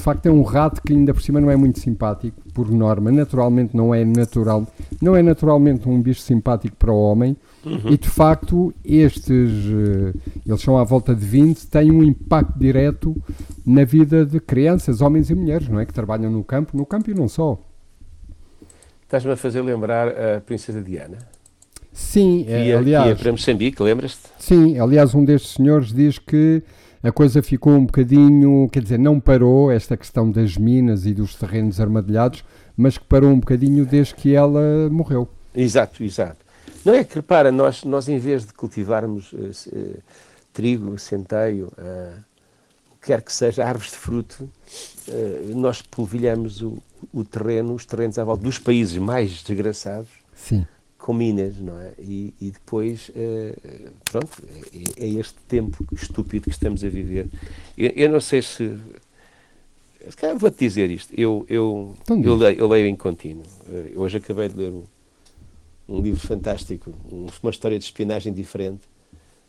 De 0.00 0.04
facto 0.04 0.24
é 0.24 0.30
um 0.30 0.40
rato 0.40 0.80
que 0.80 0.94
ainda 0.94 1.12
por 1.12 1.20
cima 1.20 1.42
não 1.42 1.50
é 1.50 1.56
muito 1.56 1.78
simpático, 1.78 2.40
por 2.54 2.70
norma, 2.70 3.12
naturalmente 3.12 3.76
não 3.76 3.94
é 3.94 4.02
natural, 4.02 4.66
não 4.98 5.14
é 5.14 5.22
naturalmente 5.22 5.86
um 5.86 6.00
bicho 6.00 6.22
simpático 6.22 6.74
para 6.76 6.90
o 6.90 6.98
homem, 6.98 7.36
Uhum. 7.62 7.90
E 7.90 7.98
de 7.98 8.08
facto, 8.08 8.72
estes, 8.82 9.50
eh, 9.50 10.18
eles 10.46 10.62
são 10.62 10.78
à 10.78 10.82
volta 10.82 11.14
de 11.14 11.22
20, 11.26 11.66
têm 11.66 11.90
um 11.90 12.02
impacto 12.02 12.58
direto 12.58 13.14
na 13.66 13.84
vida 13.84 14.24
de 14.24 14.40
crianças, 14.40 15.02
homens 15.02 15.28
e 15.28 15.34
mulheres, 15.34 15.68
não 15.68 15.78
é? 15.78 15.84
Que 15.84 15.92
trabalham 15.92 16.30
no 16.30 16.42
campo, 16.42 16.74
no 16.74 16.86
campo 16.86 17.10
e 17.10 17.14
não 17.14 17.28
só. 17.28 17.60
Estás-me 19.02 19.32
a 19.32 19.36
fazer 19.36 19.60
lembrar 19.60 20.08
a 20.08 20.40
Princesa 20.40 20.80
Diana? 20.80 21.18
Sim, 21.92 22.44
que 22.46 22.50
ia, 22.50 22.78
aliás. 22.78 23.04
Que 23.04 23.10
ia 23.10 23.16
para 23.16 23.32
Moçambique, 23.32 23.82
lembras-te? 23.82 24.22
Sim, 24.38 24.78
aliás, 24.78 25.14
um 25.14 25.22
destes 25.22 25.52
senhores 25.52 25.92
diz 25.92 26.18
que 26.18 26.62
a 27.02 27.10
coisa 27.10 27.42
ficou 27.42 27.72
um 27.72 27.86
bocadinho, 27.86 28.68
quer 28.70 28.82
dizer, 28.82 28.98
não 28.98 29.18
parou 29.18 29.72
esta 29.72 29.96
questão 29.96 30.30
das 30.30 30.56
minas 30.56 31.06
e 31.06 31.14
dos 31.14 31.34
terrenos 31.34 31.80
armadilhados, 31.80 32.44
mas 32.76 32.98
que 32.98 33.04
parou 33.04 33.30
um 33.30 33.40
bocadinho 33.40 33.86
desde 33.86 34.14
que 34.14 34.34
ela 34.34 34.88
morreu. 34.90 35.28
Exato, 35.54 36.04
exato. 36.04 36.44
Não 36.84 36.94
é 36.94 37.02
que, 37.02 37.14
repara, 37.14 37.50
nós, 37.50 37.84
nós 37.84 38.08
em 38.08 38.18
vez 38.18 38.46
de 38.46 38.52
cultivarmos 38.52 39.32
uh, 39.32 39.50
uh, 39.72 39.98
trigo, 40.52 40.98
centeio, 40.98 41.72
uh, 41.78 42.20
o 42.90 42.96
que 43.00 43.06
quer 43.06 43.22
que 43.22 43.32
seja, 43.32 43.64
árvores 43.64 43.92
de 43.92 43.96
fruto, 43.96 44.48
nós 45.56 45.80
polvilhamos 45.80 46.60
o, 46.60 46.78
o 47.12 47.24
terreno, 47.24 47.74
os 47.74 47.86
terrenos 47.86 48.18
à 48.18 48.24
volta 48.24 48.44
dos 48.44 48.58
países 48.58 48.96
mais 48.98 49.42
desgraçados, 49.42 50.10
Sim 50.34 50.66
com 51.00 51.14
minas, 51.14 51.56
não 51.58 51.80
é? 51.80 51.92
E, 51.98 52.34
e 52.40 52.50
depois, 52.50 53.10
eh, 53.16 53.54
pronto, 54.10 54.30
é, 54.96 55.04
é, 55.04 55.08
este 55.08 55.34
tempo 55.48 55.84
estúpido 55.92 56.44
que 56.44 56.50
estamos 56.50 56.84
a 56.84 56.88
viver. 56.88 57.26
Eu, 57.76 57.90
eu 57.96 58.10
não 58.10 58.20
sei 58.20 58.42
se. 58.42 58.78
Vou-te 60.38 60.58
dizer 60.58 60.90
isto. 60.90 61.12
Eu, 61.18 61.44
eu, 61.48 61.94
então 62.02 62.22
eu, 62.22 62.36
leio, 62.36 62.58
eu 62.58 62.68
leio 62.68 62.86
em 62.86 62.96
contínuo. 62.96 63.44
Eh, 63.68 63.92
hoje 63.96 64.18
acabei 64.18 64.48
de 64.48 64.56
ler 64.56 64.70
um, 64.70 64.84
um 65.88 66.00
livro 66.00 66.20
fantástico, 66.20 66.92
uma 67.10 67.50
história 67.50 67.78
de 67.78 67.84
espionagem 67.84 68.32
diferente, 68.32 68.82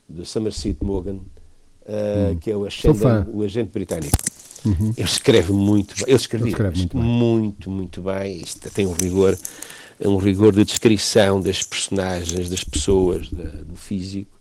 do 0.07 0.25
Somerset 0.25 0.77
Maugham, 0.83 1.15
uh, 1.15 1.21
hum. 2.31 2.37
que 2.39 2.51
é 2.51 2.55
o 2.55 2.65
agente, 2.65 2.99
o 3.31 3.43
agente 3.43 3.71
britânico. 3.71 4.17
Uhum. 4.65 4.93
Ele 4.95 5.07
escreve 5.07 5.51
muito 5.51 5.95
bem. 5.95 6.03
Ele 6.07 6.15
escrevia 6.15 6.55
ele 6.55 6.73
muito, 6.73 6.97
muito, 6.97 7.71
muito 7.71 8.01
bem. 8.01 8.37
Isto 8.37 8.69
tem 8.69 8.85
um 8.85 8.93
rigor 8.93 9.37
um 10.05 10.17
rigor 10.17 10.53
de 10.53 10.63
descrição 10.63 11.41
das 11.41 11.63
personagens, 11.63 12.49
das 12.49 12.63
pessoas, 12.63 13.29
da, 13.29 13.43
do 13.43 13.75
físico, 13.75 14.31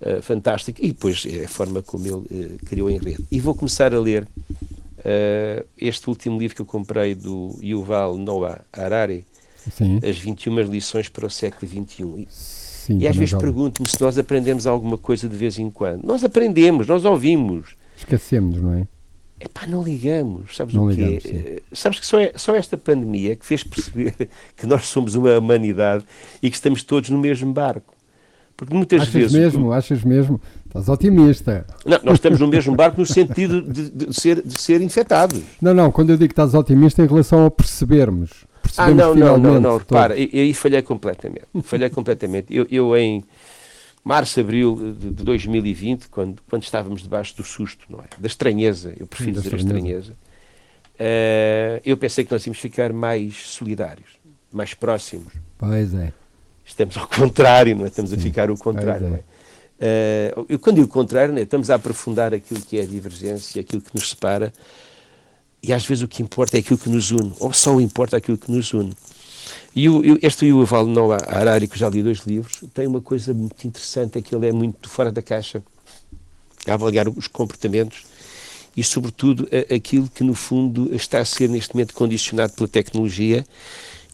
uh, 0.00 0.22
fantástico. 0.22 0.78
E 0.82 0.88
depois 0.88 1.24
é 1.26 1.44
a 1.44 1.48
forma 1.48 1.82
como 1.82 2.06
ele 2.06 2.14
uh, 2.14 2.58
criou 2.66 2.90
em 2.90 2.98
rede. 2.98 3.24
E 3.30 3.40
vou 3.40 3.54
começar 3.54 3.94
a 3.94 4.00
ler 4.00 4.22
uh, 4.22 5.66
este 5.76 6.08
último 6.08 6.38
livro 6.38 6.56
que 6.56 6.62
eu 6.62 6.66
comprei 6.66 7.14
do 7.14 7.58
Yuval 7.62 8.16
Noah 8.16 8.64
Harari, 8.72 9.26
Sim. 9.70 10.00
As 10.02 10.18
21 10.18 10.60
lições 10.62 11.08
para 11.08 11.26
o 11.26 11.30
século 11.30 11.70
XXI. 11.70 12.26
Sim, 12.28 12.98
e 12.98 13.06
às 13.06 13.16
vezes 13.16 13.34
pergunto-me 13.34 13.88
se 13.88 14.00
nós 14.00 14.18
aprendemos 14.18 14.66
alguma 14.66 14.98
coisa 14.98 15.28
de 15.28 15.36
vez 15.36 15.58
em 15.58 15.70
quando. 15.70 16.04
Nós 16.04 16.24
aprendemos, 16.24 16.86
nós 16.86 17.04
ouvimos. 17.04 17.76
Esquecemos, 17.96 18.60
não 18.60 18.74
é? 18.74 18.88
Epá, 19.40 19.66
não 19.66 19.82
ligamos, 19.82 20.56
sabes 20.56 20.74
não 20.74 20.86
o 20.86 20.94
quê? 20.94 21.02
Ligamos, 21.02 21.24
eh, 21.26 21.62
sabes 21.72 21.98
que 21.98 22.06
só, 22.06 22.20
é, 22.20 22.32
só 22.36 22.54
esta 22.54 22.76
pandemia 22.76 23.34
que 23.34 23.44
fez 23.44 23.64
perceber 23.64 24.14
que 24.56 24.66
nós 24.66 24.86
somos 24.86 25.14
uma 25.14 25.36
humanidade 25.36 26.04
e 26.40 26.48
que 26.48 26.56
estamos 26.56 26.82
todos 26.84 27.10
no 27.10 27.18
mesmo 27.18 27.52
barco. 27.52 27.92
Porque 28.56 28.74
muitas 28.74 29.02
achas 29.02 29.12
vezes. 29.12 29.32
mesmo, 29.32 29.72
achas 29.72 30.04
mesmo? 30.04 30.40
Estás 30.66 30.88
otimista. 30.88 31.66
Não, 31.84 31.98
nós 32.04 32.14
estamos 32.14 32.38
no 32.38 32.46
mesmo 32.46 32.76
barco 32.76 33.00
no 33.00 33.06
sentido 33.06 33.60
de, 33.60 33.90
de, 33.90 34.14
ser, 34.14 34.40
de 34.40 34.60
ser 34.60 34.80
infectados. 34.80 35.42
Não, 35.60 35.74
não, 35.74 35.90
quando 35.90 36.10
eu 36.10 36.16
digo 36.16 36.28
que 36.28 36.32
estás 36.32 36.54
otimista 36.54 37.02
em 37.02 37.06
relação 37.08 37.44
a 37.44 37.50
percebermos. 37.50 38.30
ah, 38.76 38.90
não, 38.90 39.14
não, 39.14 39.36
não, 39.36 39.60
não, 39.60 39.78
repara, 39.78 40.14
aí 40.14 40.54
falhei 40.54 40.80
completamente. 40.80 41.46
Falhei 41.62 41.90
completamente. 41.90 42.54
Eu, 42.54 42.66
eu 42.70 42.96
em 42.96 43.24
março, 44.04 44.40
abril 44.40 44.94
de 44.98 45.10
2020, 45.10 46.08
quando, 46.08 46.42
quando 46.48 46.62
estávamos 46.62 47.02
debaixo 47.02 47.36
do 47.36 47.44
susto, 47.44 47.84
não 47.88 48.00
é? 48.00 48.04
Da 48.18 48.26
estranheza, 48.26 48.94
eu 48.98 49.06
prefiro 49.06 49.36
Sim, 49.36 49.42
dizer 49.42 49.56
estranheza, 49.56 50.12
uh, 50.12 51.80
eu 51.84 51.96
pensei 51.96 52.24
que 52.24 52.32
nós 52.32 52.44
íamos 52.46 52.58
ficar 52.58 52.92
mais 52.92 53.36
solidários, 53.36 54.10
mais 54.52 54.74
próximos. 54.74 55.32
Pois 55.56 55.94
é. 55.94 56.12
Estamos 56.64 56.96
ao 56.96 57.06
contrário, 57.06 57.76
não 57.76 57.84
é? 57.84 57.88
Estamos 57.88 58.10
Sim, 58.10 58.16
a 58.16 58.20
ficar 58.20 58.50
o 58.50 58.56
contrário, 58.56 59.06
é. 59.06 59.10
não 59.10 59.16
é? 59.16 59.20
Uh, 59.82 60.46
eu, 60.48 60.58
quando 60.58 60.76
digo 60.76 60.86
o 60.86 60.90
contrário, 60.90 61.36
é? 61.36 61.42
estamos 61.42 61.70
a 61.70 61.74
aprofundar 61.74 62.32
aquilo 62.32 62.60
que 62.60 62.78
é 62.78 62.82
a 62.82 62.86
divergência, 62.86 63.60
aquilo 63.60 63.82
que 63.82 63.94
nos 63.94 64.10
separa, 64.10 64.52
e 65.62 65.72
às 65.72 65.84
vezes 65.84 66.02
o 66.02 66.08
que 66.08 66.22
importa 66.22 66.56
é 66.56 66.60
aquilo 66.60 66.78
que 66.78 66.88
nos 66.88 67.10
une, 67.12 67.32
ou 67.38 67.52
só 67.52 67.80
importa 67.80 68.16
aquilo 68.16 68.36
que 68.36 68.50
nos 68.50 68.72
une. 68.72 68.92
E 69.74 69.88
o, 69.88 70.02
este 70.22 70.46
Yuval 70.46 70.86
Noah 70.86 71.24
Harari, 71.26 71.66
que 71.66 71.78
já 71.78 71.88
li 71.88 72.02
dois 72.02 72.20
livros, 72.20 72.62
tem 72.74 72.86
uma 72.86 73.00
coisa 73.00 73.32
muito 73.32 73.66
interessante, 73.66 74.18
é 74.18 74.22
que 74.22 74.34
ele 74.34 74.48
é 74.48 74.52
muito 74.52 74.88
fora 74.88 75.10
da 75.10 75.22
caixa, 75.22 75.62
a 76.66 76.74
avaliar 76.74 77.08
os 77.08 77.26
comportamentos 77.26 78.04
e, 78.76 78.84
sobretudo, 78.84 79.48
a, 79.50 79.74
aquilo 79.74 80.08
que, 80.08 80.22
no 80.22 80.34
fundo, 80.34 80.94
está 80.94 81.20
a 81.20 81.24
ser 81.24 81.48
neste 81.48 81.74
momento 81.74 81.94
condicionado 81.94 82.52
pela 82.52 82.68
tecnologia 82.68 83.44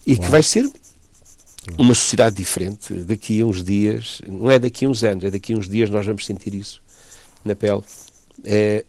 e 0.06 0.16
que 0.16 0.28
vai 0.28 0.42
ser 0.42 0.70
uma 1.76 1.94
sociedade 1.94 2.36
diferente 2.36 2.94
daqui 2.94 3.40
a 3.40 3.46
uns 3.46 3.62
dias, 3.62 4.22
não 4.26 4.50
é 4.50 4.58
daqui 4.58 4.86
a 4.86 4.88
uns 4.88 5.04
anos, 5.04 5.24
é 5.24 5.30
daqui 5.30 5.52
a 5.52 5.56
uns 5.56 5.68
dias 5.68 5.90
nós 5.90 6.06
vamos 6.06 6.24
sentir 6.24 6.54
isso 6.54 6.80
na 7.44 7.54
pele. 7.54 7.82
É, 8.44 8.84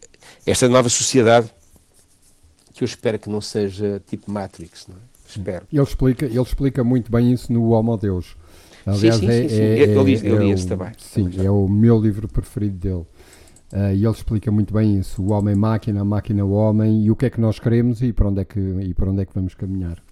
esta 0.46 0.68
nova 0.68 0.88
sociedade 0.88 1.50
que 2.72 2.82
eu 2.82 2.86
espero 2.86 3.18
que 3.18 3.28
não 3.28 3.40
seja 3.40 4.02
tipo 4.08 4.30
Matrix, 4.30 4.86
não 4.86 4.96
é? 4.96 5.09
Espero. 5.36 5.66
Ele 5.72 5.82
explica, 5.82 6.26
ele 6.26 6.40
explica 6.40 6.84
muito 6.84 7.10
bem 7.10 7.32
isso 7.32 7.52
no 7.52 7.70
Homo 7.70 7.96
Deus. 7.96 8.36
Aliás, 8.86 9.16
sim, 9.16 9.26
sim, 9.26 9.28
é, 9.28 9.42
sim, 9.42 9.48
sim. 9.48 9.60
É, 9.60 9.96
eu, 9.96 10.02
li, 10.02 10.26
eu 10.26 10.38
li 10.38 10.50
é, 10.50 10.54
esse 10.54 10.66
também. 10.66 10.92
Sim, 10.98 11.30
é 11.38 11.50
o 11.50 11.68
meu 11.68 12.00
livro 12.00 12.26
preferido 12.26 12.76
dele. 12.76 13.06
Uh, 13.72 13.94
e 13.94 14.04
ele 14.04 14.10
explica 14.10 14.50
muito 14.50 14.74
bem 14.74 14.98
isso, 14.98 15.22
o 15.22 15.30
homem-máquina, 15.30 16.00
a 16.00 16.04
máquina 16.04 16.44
o 16.44 16.50
homem, 16.50 17.04
e 17.04 17.10
o 17.10 17.14
que 17.14 17.26
é 17.26 17.30
que 17.30 17.40
nós 17.40 17.60
queremos 17.60 18.02
e 18.02 18.12
para 18.12 18.28
onde 18.28 18.40
é 18.40 18.44
que, 18.44 18.58
e 18.58 18.92
para 18.94 19.10
onde 19.10 19.22
é 19.22 19.24
que 19.24 19.32
vamos 19.32 19.54
caminhar. 19.54 20.02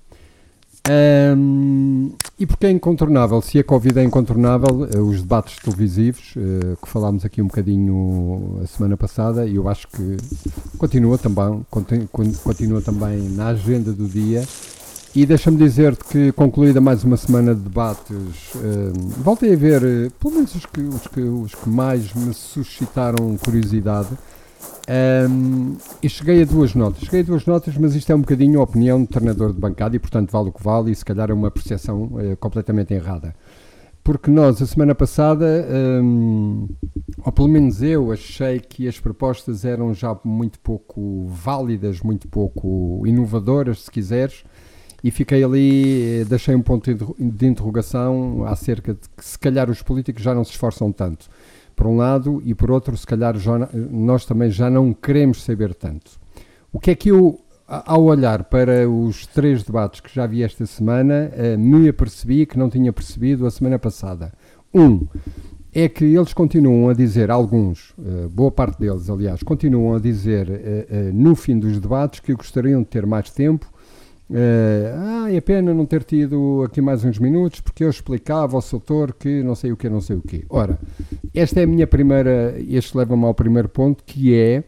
Um, 1.37 2.13
e 2.39 2.47
porque 2.47 2.67
é 2.67 2.71
incontornável? 2.71 3.43
Se 3.43 3.59
a 3.59 3.65
Covid 3.65 3.99
é 3.99 4.05
incontornável, 4.05 4.83
uh, 4.83 5.03
os 5.03 5.23
debates 5.23 5.57
televisivos, 5.57 6.35
uh, 6.37 6.79
que 6.81 6.89
falámos 6.89 7.25
aqui 7.25 7.43
um 7.43 7.49
bocadinho 7.49 8.61
a 8.63 8.67
semana 8.67 8.97
passada, 8.97 9.45
e 9.45 9.57
eu 9.57 9.69
acho 9.69 9.89
que 9.89 10.17
continua 10.79 11.19
também, 11.19 11.67
continua 12.43 12.81
também 12.81 13.29
na 13.31 13.49
agenda 13.49 13.93
do 13.93 14.07
dia, 14.07 14.45
e 15.15 15.25
deixa-me 15.25 15.57
dizer-te 15.57 16.05
que, 16.05 16.33
concluída 16.33 16.81
mais 16.81 17.03
uma 17.05 17.17
semana 17.17 17.55
de 17.55 17.63
debates, 17.63 18.55
uh, 18.55 18.93
voltei 19.23 19.55
a 19.55 19.57
ver, 19.57 19.83
uh, 19.83 20.11
pelo 20.21 20.35
menos 20.35 20.55
os 20.55 20.67
que, 20.67 20.81
os, 20.81 21.07
que, 21.07 21.21
os 21.21 21.55
que 21.55 21.69
mais 21.69 22.13
me 22.13 22.33
suscitaram 22.35 23.37
curiosidade, 23.39 24.11
um, 25.31 25.77
e 26.03 26.09
cheguei 26.09 26.43
a 26.43 26.45
duas 26.45 26.75
notas. 26.75 27.01
Cheguei 27.03 27.21
a 27.21 27.25
duas 27.25 27.45
notas, 27.45 27.77
mas 27.77 27.95
isto 27.95 28.11
é 28.11 28.15
um 28.15 28.21
bocadinho 28.21 28.61
a 28.61 28.63
opinião 28.63 29.03
do 29.03 29.07
treinador 29.07 29.53
de 29.53 29.61
bancada 29.61 29.95
e, 29.95 29.99
portanto, 29.99 30.31
vale 30.31 30.49
o 30.49 30.53
que 30.53 30.63
vale, 30.63 30.91
e 30.91 30.95
se 30.95 31.05
calhar 31.05 31.31
é 31.31 31.35
uma 31.35 31.51
percepção 31.51 32.05
uh, 32.05 32.37
completamente 32.39 32.95
errada. 32.95 33.35
Porque 34.03 34.31
nós, 34.31 34.63
a 34.63 34.67
semana 34.67 34.95
passada, 34.95 35.45
um, 36.03 36.67
ou 37.23 37.31
pelo 37.31 37.49
menos 37.49 37.83
eu, 37.83 38.11
achei 38.11 38.59
que 38.59 38.89
as 38.89 38.99
propostas 38.99 39.67
eram 39.67 39.93
já 39.93 40.19
muito 40.25 40.59
pouco 40.61 41.27
válidas, 41.27 42.01
muito 42.01 42.27
pouco 42.27 43.07
inovadoras, 43.07 43.83
se 43.83 43.91
quiseres, 43.91 44.45
e 45.03 45.11
fiquei 45.11 45.45
ali, 45.45 46.21
eh, 46.21 46.25
deixei 46.25 46.55
um 46.55 46.63
ponto 46.63 46.93
de 47.19 47.47
interrogação 47.47 48.45
acerca 48.45 48.95
de 48.95 49.01
que 49.17 49.25
se 49.25 49.39
calhar 49.39 49.71
os 49.71 49.83
políticos 49.83 50.23
já 50.23 50.35
não 50.35 50.45
se 50.45 50.53
esforçam 50.53 50.91
tanto, 50.91 51.29
por 51.77 51.87
um 51.87 51.97
lado, 51.97 52.43
e 52.45 52.55
por 52.55 52.71
outro, 52.71 52.97
se 52.97 53.07
calhar 53.07 53.39
já, 53.39 53.69
nós 53.73 54.25
também 54.25 54.51
já 54.51 54.69
não 54.69 54.93
queremos 54.93 55.43
saber 55.43 55.73
tanto. 55.75 56.19
O 56.73 56.81
que 56.81 56.91
é 56.91 56.95
que 56.97 57.11
eu, 57.11 57.41
ao 57.67 58.03
olhar 58.03 58.45
para 58.45 58.89
os 58.89 59.27
três 59.27 59.63
debates 59.63 60.01
que 60.01 60.13
já 60.13 60.27
vi 60.27 60.43
esta 60.43 60.67
semana, 60.67 61.31
eh, 61.33 61.57
me 61.57 61.89
apercebi 61.89 62.45
que 62.45 62.59
não 62.59 62.69
tinha 62.69 62.93
percebido 62.93 63.47
a 63.47 63.51
semana 63.51 63.79
passada? 63.79 64.33
Um, 64.75 65.07
é 65.73 65.89
que 65.89 66.05
eles 66.05 66.33
continuam 66.33 66.89
a 66.89 66.95
dizer, 66.95 67.31
alguns, 67.31 67.95
eh, 68.01 68.27
boa 68.29 68.51
parte 68.51 68.81
deles, 68.81 69.09
aliás, 69.09 69.45
continuam 69.45 69.95
a 69.95 70.01
dizer 70.01 70.49
no 71.15 71.37
fim 71.37 71.57
dos 71.57 71.79
debates 71.79 72.19
que 72.19 72.35
gostariam 72.35 72.83
de 72.83 72.89
ter 72.89 73.07
mais 73.07 73.31
tempo 73.31 73.71
é, 74.31 74.95
ah, 74.95 75.33
é 75.33 75.41
pena 75.41 75.73
não 75.73 75.87
ter 75.87 76.05
tido 76.05 76.63
aqui 76.65 76.83
mais 76.83 77.03
uns 77.03 77.19
minutos 77.19 77.61
porque 77.61 77.83
eu 77.83 77.89
explicava 77.89 78.57
ao 78.57 78.63
doutor 78.63 79.15
que 79.15 79.43
não 79.43 79.55
sei 79.55 79.73
o 79.73 79.77
que, 79.77 79.89
não 79.89 80.01
sei 80.01 80.17
o 80.17 80.21
que. 80.21 80.45
Ora, 80.51 80.79
esta 81.35 81.61
é 81.61 81.65
a 81.65 81.67
minha 81.67 81.87
primeira, 81.87 82.55
este 82.61 82.97
leva-me 82.97 83.25
ao 83.25 83.35
primeiro 83.35 83.69
ponto 83.69 84.05
que 84.05 84.35
é, 84.35 84.65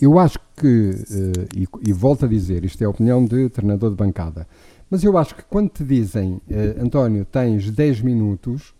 eu 0.00 0.18
acho 0.18 0.38
que, 0.56 0.90
uh, 0.90 1.56
e, 1.56 1.68
e, 1.88 1.92
volto 1.92 2.24
a 2.24 2.28
dizer, 2.28 2.64
isto 2.64 2.82
é 2.82 2.86
a 2.86 2.90
opinião 2.90 3.24
de 3.24 3.48
treinador 3.48 3.90
de 3.90 3.96
bancada, 3.96 4.46
mas 4.90 5.04
eu 5.04 5.16
acho 5.16 5.36
que 5.36 5.44
quando 5.44 5.70
te 5.70 5.84
dizem, 5.84 6.40
uh, 6.50 6.84
António, 6.84 7.24
tens 7.24 7.70
10 7.70 8.00
minutos, 8.00 8.74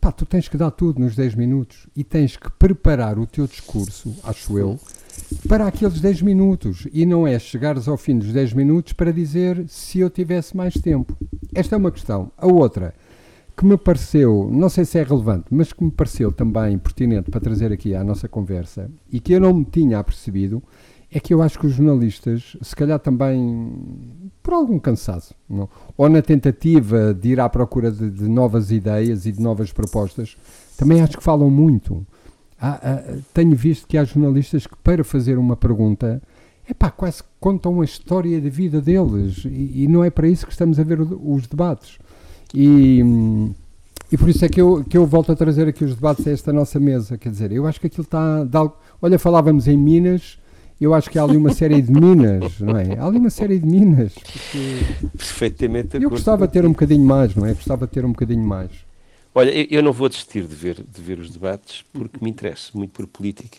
pá, 0.00 0.12
tu 0.12 0.24
tens 0.24 0.48
que 0.48 0.56
dar 0.56 0.70
tudo 0.70 1.00
nos 1.00 1.16
10 1.16 1.34
minutos 1.34 1.88
e 1.96 2.04
tens 2.04 2.36
que 2.36 2.50
preparar 2.52 3.18
o 3.18 3.26
teu 3.26 3.48
discurso, 3.48 4.14
acho 4.22 4.56
eu, 4.56 4.78
para 5.48 5.66
aqueles 5.66 6.00
10 6.00 6.22
minutos 6.22 6.86
e 6.92 7.04
não 7.04 7.26
é 7.26 7.38
chegares 7.38 7.86
ao 7.86 7.96
fim 7.96 8.18
dos 8.18 8.32
10 8.32 8.54
minutos 8.54 8.92
para 8.92 9.12
dizer 9.12 9.64
se 9.68 10.00
eu 10.00 10.08
tivesse 10.08 10.56
mais 10.56 10.74
tempo. 10.74 11.16
Esta 11.54 11.74
é 11.74 11.78
uma 11.78 11.92
questão. 11.92 12.32
A 12.36 12.46
outra, 12.46 12.94
que 13.56 13.64
me 13.64 13.76
pareceu, 13.76 14.48
não 14.50 14.68
sei 14.68 14.84
se 14.84 14.98
é 14.98 15.02
relevante, 15.02 15.46
mas 15.50 15.72
que 15.72 15.84
me 15.84 15.90
pareceu 15.90 16.32
também 16.32 16.76
pertinente 16.78 17.30
para 17.30 17.40
trazer 17.40 17.72
aqui 17.72 17.94
à 17.94 18.02
nossa 18.02 18.28
conversa 18.28 18.90
e 19.12 19.20
que 19.20 19.32
eu 19.32 19.40
não 19.40 19.54
me 19.54 19.64
tinha 19.64 19.98
apercebido, 19.98 20.62
é 21.10 21.20
que 21.20 21.32
eu 21.32 21.40
acho 21.40 21.58
que 21.60 21.66
os 21.66 21.74
jornalistas, 21.74 22.56
se 22.60 22.74
calhar 22.74 22.98
também 22.98 23.72
por 24.42 24.54
algum 24.54 24.80
cansaço, 24.80 25.34
não? 25.48 25.68
ou 25.96 26.08
na 26.08 26.20
tentativa 26.20 27.14
de 27.14 27.30
ir 27.30 27.40
à 27.40 27.48
procura 27.48 27.92
de, 27.92 28.10
de 28.10 28.28
novas 28.28 28.72
ideias 28.72 29.24
e 29.24 29.30
de 29.30 29.40
novas 29.40 29.72
propostas, 29.72 30.36
também 30.76 31.00
acho 31.00 31.16
que 31.16 31.22
falam 31.22 31.48
muito 31.48 32.04
há, 32.72 33.02
tenho 33.32 33.54
visto 33.54 33.86
que 33.86 33.98
há 33.98 34.04
jornalistas 34.04 34.66
que, 34.66 34.76
para 34.82 35.04
fazer 35.04 35.38
uma 35.38 35.56
pergunta, 35.56 36.22
epá, 36.68 36.90
quase 36.90 37.22
contam 37.40 37.80
a 37.80 37.84
história 37.84 38.40
da 38.40 38.48
vida 38.48 38.80
deles 38.80 39.44
e, 39.44 39.84
e 39.84 39.88
não 39.88 40.04
é 40.04 40.10
para 40.10 40.28
isso 40.28 40.46
que 40.46 40.52
estamos 40.52 40.78
a 40.78 40.84
ver 40.84 41.00
os 41.00 41.46
debates. 41.46 41.98
E, 42.54 43.02
e 44.12 44.16
por 44.16 44.28
isso 44.28 44.44
é 44.44 44.48
que 44.48 44.60
eu, 44.60 44.84
que 44.84 44.96
eu 44.96 45.06
volto 45.06 45.32
a 45.32 45.36
trazer 45.36 45.66
aqui 45.66 45.84
os 45.84 45.94
debates 45.94 46.26
a 46.26 46.30
esta 46.30 46.52
nossa 46.52 46.78
mesa. 46.78 47.18
Quer 47.18 47.30
dizer, 47.30 47.52
eu 47.52 47.66
acho 47.66 47.80
que 47.80 47.88
aquilo 47.88 48.04
está. 48.04 48.46
Olha, 49.02 49.18
falávamos 49.18 49.66
em 49.66 49.76
Minas 49.76 50.38
eu 50.80 50.92
acho 50.92 51.08
que 51.08 51.18
há 51.18 51.22
ali 51.22 51.36
uma 51.36 51.52
série 51.52 51.80
de 51.80 51.92
minas, 51.92 52.60
não 52.60 52.76
é? 52.76 52.98
Há 52.98 53.06
ali 53.06 53.18
uma 53.18 53.30
série 53.30 53.58
de 53.58 53.66
minas. 53.66 54.12
Perfeitamente. 55.16 55.96
Eu 56.02 56.10
gostava 56.10 56.46
de 56.46 56.52
ter 56.52 56.66
um 56.66 56.70
bocadinho 56.70 57.04
mais, 57.04 57.34
não 57.34 57.46
é? 57.46 57.54
Gostava 57.54 57.86
de 57.86 57.92
ter 57.92 58.04
um 58.04 58.10
bocadinho 58.10 58.42
mais. 58.42 58.70
Olha, 59.34 59.50
eu 59.74 59.82
não 59.82 59.92
vou 59.92 60.08
desistir 60.08 60.46
de 60.46 60.54
ver, 60.54 60.82
de 60.82 61.02
ver 61.02 61.18
os 61.18 61.28
debates 61.28 61.84
porque 61.92 62.22
me 62.22 62.30
interessa 62.30 62.70
muito 62.72 62.92
por 62.92 63.04
política, 63.08 63.58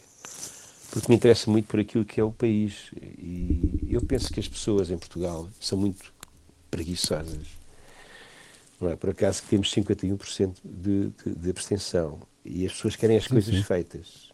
porque 0.89 1.09
me 1.09 1.15
interessa 1.15 1.51
muito 1.51 1.67
por 1.67 1.81
aquilo 1.81 2.05
que 2.05 2.19
é 2.19 2.23
o 2.23 2.31
país. 2.31 2.91
E 2.95 3.87
eu 3.89 4.01
penso 4.01 4.31
que 4.31 4.39
as 4.39 4.47
pessoas 4.47 4.89
em 4.89 4.97
Portugal 4.97 5.49
são 5.59 5.77
muito 5.77 6.13
preguiçosas. 6.71 7.47
Não 8.79 8.89
é? 8.89 8.95
Por 8.95 9.09
acaso 9.09 9.43
que 9.43 9.49
temos 9.49 9.69
51% 9.73 10.55
de, 10.63 11.09
de, 11.09 11.35
de 11.35 11.49
abstenção 11.49 12.19
e 12.45 12.65
as 12.65 12.71
pessoas 12.71 12.95
querem 12.95 13.17
as 13.17 13.27
coisas 13.27 13.53
sim. 13.53 13.63
feitas. 13.63 14.31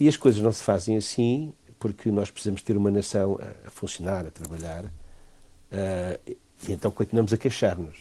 E 0.00 0.08
as 0.08 0.16
coisas 0.16 0.40
não 0.40 0.52
se 0.52 0.62
fazem 0.62 0.96
assim 0.96 1.52
porque 1.78 2.10
nós 2.10 2.30
precisamos 2.30 2.62
ter 2.62 2.74
uma 2.74 2.90
nação 2.90 3.38
a, 3.38 3.68
a 3.68 3.70
funcionar, 3.70 4.26
a 4.26 4.30
trabalhar, 4.30 4.86
uh, 4.86 6.30
e 6.66 6.72
então 6.72 6.90
continuamos 6.90 7.34
a 7.34 7.36
queixar-nos. 7.36 7.96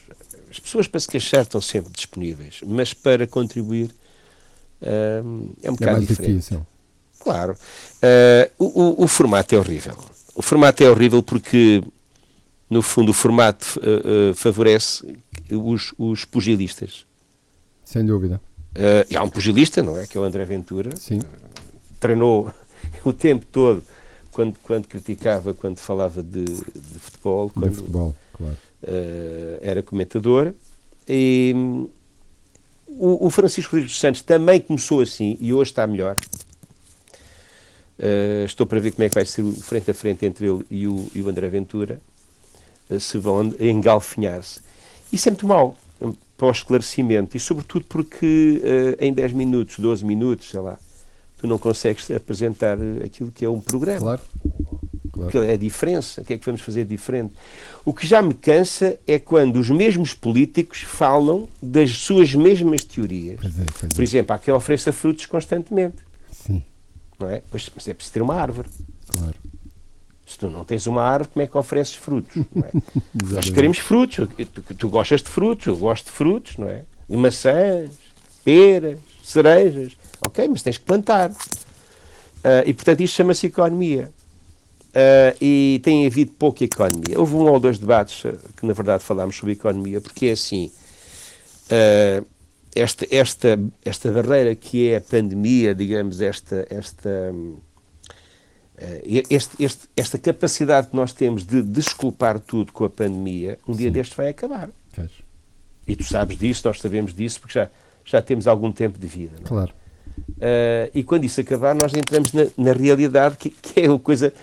As 0.54 0.60
pessoas 0.60 0.88
para 0.88 1.00
se 1.00 1.08
queixar 1.08 1.42
estão 1.42 1.60
sempre 1.60 1.92
disponíveis, 1.92 2.60
mas 2.64 2.94
para 2.94 3.26
contribuir 3.26 3.90
uh, 4.84 5.52
é 5.64 5.72
um 5.72 5.74
é 5.74 5.78
bocado 5.78 5.98
é 5.98 6.06
diferente. 6.06 6.34
Difícil. 6.34 6.68
Claro. 7.20 7.58
Uh, 8.60 8.64
o, 8.64 9.04
o, 9.04 9.08
formato 9.08 9.56
é 9.56 9.58
horrível. 9.58 9.98
O 10.36 10.44
formato 10.44 10.84
é 10.84 10.90
horrível 10.92 11.24
porque, 11.24 11.84
no 12.70 12.84
fundo, 12.84 13.10
o 13.10 13.14
formato 13.14 13.80
favorece 14.36 15.18
os, 15.50 15.92
os 15.98 16.24
pugilistas. 16.24 17.08
Sem 17.84 18.06
dúvida. 18.06 18.40
Uh, 18.76 19.18
há 19.18 19.24
um 19.24 19.30
pugilista, 19.30 19.82
não 19.82 19.98
é? 19.98 20.06
Que 20.06 20.20
é 20.20 20.22
o 20.22 20.24
André 20.24 20.46
Ventura. 20.46 20.96
Sim. 20.98 21.20
Treinou 22.00 22.54
o 23.04 23.12
tempo 23.12 23.44
todo, 23.52 23.84
quando, 24.32 24.56
quando 24.62 24.88
criticava, 24.88 25.52
quando 25.52 25.80
falava 25.80 26.22
de, 26.22 26.46
de 26.46 27.00
futebol, 27.00 27.50
quando 27.50 27.70
de 27.72 27.76
futebol, 27.78 28.16
claro. 28.34 28.58
Uh, 28.84 29.60
era 29.62 29.82
comentador. 29.82 30.54
E 31.08 31.54
o, 32.88 33.28
o, 33.28 33.30
Francisco 33.30 33.72
Rodrigues 33.72 33.94
dos 33.94 34.00
Santos 34.00 34.22
também 34.22 34.60
começou 34.60 35.02
assim 35.02 35.38
e 35.40 35.54
hoje 35.54 35.72
está 35.72 35.88
melhor. 35.88 36.18
Uh, 38.00 38.46
estou 38.46 38.66
para 38.66 38.80
ver 38.80 38.92
como 38.92 39.04
é 39.04 39.10
que 39.10 39.16
vai 39.16 39.26
ser 39.26 39.42
o 39.42 39.52
frente 39.54 39.92
a 39.92 39.94
frente 39.94 40.26
entre 40.26 40.48
ele 40.48 40.66
e 40.70 40.88
o, 40.88 41.08
e 41.14 41.22
o 41.22 41.30
André 41.30 41.48
Ventura, 41.50 42.02
uh, 42.90 43.00
se 43.00 43.18
vão 43.18 43.54
engalfinhar-se. 43.60 44.62
Isso 45.12 45.30
é 45.30 45.32
muito 45.32 45.48
mau 45.48 45.78
para 46.36 46.48
o 46.48 46.52
esclarecimento 46.52 47.38
e, 47.38 47.40
sobretudo, 47.40 47.86
porque 47.86 48.62
em 49.00 49.14
10 49.14 49.34
minutos, 49.34 49.78
12 49.78 50.04
minutos, 50.04 50.50
sei 50.50 50.60
lá, 50.60 50.78
tu 51.38 51.48
não 51.48 51.60
consegues 51.60 52.10
apresentar 52.10 52.78
aquilo 53.06 53.32
que 53.32 53.46
é 53.46 53.50
um 53.50 53.62
programa. 53.62 54.00
Claro. 54.00 54.22
Claro. 55.14 55.32
Que 55.32 55.38
é 55.38 55.54
a 55.54 55.58
diferença. 55.58 56.22
O 56.22 56.26
que 56.26 56.34
é 56.34 56.38
que 56.38 56.46
vamos 56.46 56.62
fazer 56.62 56.84
diferente? 56.84 57.34
O 57.86 57.94
que 57.94 58.06
já 58.06 58.22
me 58.22 58.34
cansa 58.34 59.00
é 59.08 59.18
quando 59.18 59.58
os 59.58 59.70
mesmos 59.70 60.14
políticos 60.14 60.82
falam 60.82 61.48
das 61.62 61.92
suas 61.92 62.34
mesmas 62.34 62.84
teorias. 62.84 63.40
Pois 63.40 63.60
é, 63.60 63.64
pois 63.80 63.84
é. 63.84 63.96
Por 63.96 64.04
exemplo, 64.04 64.36
há 64.36 64.40
quem 64.40 64.54
ofereça 64.54 64.92
frutos 64.92 65.26
constantemente. 65.28 65.98
Sim. 66.32 66.64
Não 67.20 67.30
é? 67.30 67.42
Mas 67.52 67.88
é 67.88 67.94
preciso 67.94 68.14
ter 68.14 68.22
uma 68.22 68.36
árvore. 68.36 68.68
Claro. 69.08 69.36
Se 70.26 70.38
tu 70.38 70.50
não 70.50 70.66
tens 70.66 70.88
uma 70.88 71.04
árvore, 71.04 71.30
como 71.32 71.44
é 71.44 71.48
que 71.48 71.58
ofereces 71.58 71.96
frutos? 71.96 72.36
É? 72.38 72.72
Nós 73.34 73.50
queremos 73.50 73.78
frutos. 73.78 74.28
Tu, 74.36 74.76
tu, 74.76 74.90
gostas 74.90 75.22
de 75.22 75.30
frutos, 75.30 75.68
eu 75.68 75.78
gosto 75.78 76.06
de 76.06 76.12
frutos, 76.12 76.58
não 76.58 76.68
é? 76.68 76.84
De 77.08 77.16
maçãs, 77.16 77.92
peras, 78.44 78.98
cerejas. 79.24 79.96
Ok, 80.26 80.48
mas 80.48 80.64
tens 80.64 80.78
que 80.78 80.86
plantar. 80.86 81.30
Uh, 81.30 82.66
e 82.66 82.74
portanto 82.74 83.02
isto 83.02 83.16
chama-se 83.16 83.48
economia. 83.48 84.12
Uh, 84.94 85.36
e 85.42 85.82
tem 85.84 86.06
havido 86.06 86.32
pouca 86.34 86.64
economia. 86.64 87.20
Houve 87.20 87.36
um 87.36 87.50
ou 87.50 87.60
dois 87.60 87.80
debates 87.80 88.24
uh, 88.26 88.38
que 88.56 88.66
na 88.66 88.74
verdade 88.74 89.04
falámos 89.04 89.36
sobre 89.36 89.54
economia, 89.54 90.00
porque 90.00 90.28
é 90.28 90.32
assim. 90.34 90.72
esta, 92.76 93.08
esta, 93.10 93.60
esta 93.84 94.12
barreira 94.12 94.56
que 94.56 94.90
é 94.90 94.98
a 94.98 95.02
pandemia, 95.02 95.74
digamos, 95.74 96.22
esta, 96.22 96.68
esta, 96.70 97.34
este, 99.30 99.64
este, 99.64 99.90
esta 99.98 100.20
capacidade 100.20 100.90
que 100.90 100.96
nós 100.96 101.12
temos 101.12 101.44
de 101.44 101.64
desculpar 101.64 102.40
tudo 102.40 102.72
com 102.72 102.86
a 102.86 102.90
pandemia, 102.90 103.58
um 103.68 103.74
Sim. 103.74 103.80
dia 103.80 103.92
deste 103.92 104.16
vai 104.16 104.30
acabar. 104.30 104.70
E 105.88 105.96
tu 105.96 106.04
sabes 106.04 106.38
disso, 106.38 106.62
nós 106.66 106.80
sabemos 106.80 107.14
disso, 107.14 107.40
porque 107.40 107.60
já, 107.60 107.70
já 108.06 108.22
temos 108.22 108.48
algum 108.48 108.72
tempo 108.72 108.98
de 108.98 109.08
vida. 109.08 109.38
Não? 109.38 109.46
É? 109.46 109.48
Claro. 109.48 109.74
Uh, 110.18 110.92
e 110.94 111.04
quando 111.04 111.24
isso 111.24 111.42
acabar, 111.42 111.76
nós 111.76 111.94
entramos 111.94 112.32
na, 112.34 112.46
na 112.58 112.74
realidade, 112.74 113.38
que, 113.38 113.50
que, 113.50 113.82
é 113.82 113.90
uma 113.90 114.00
coisa 114.00 114.34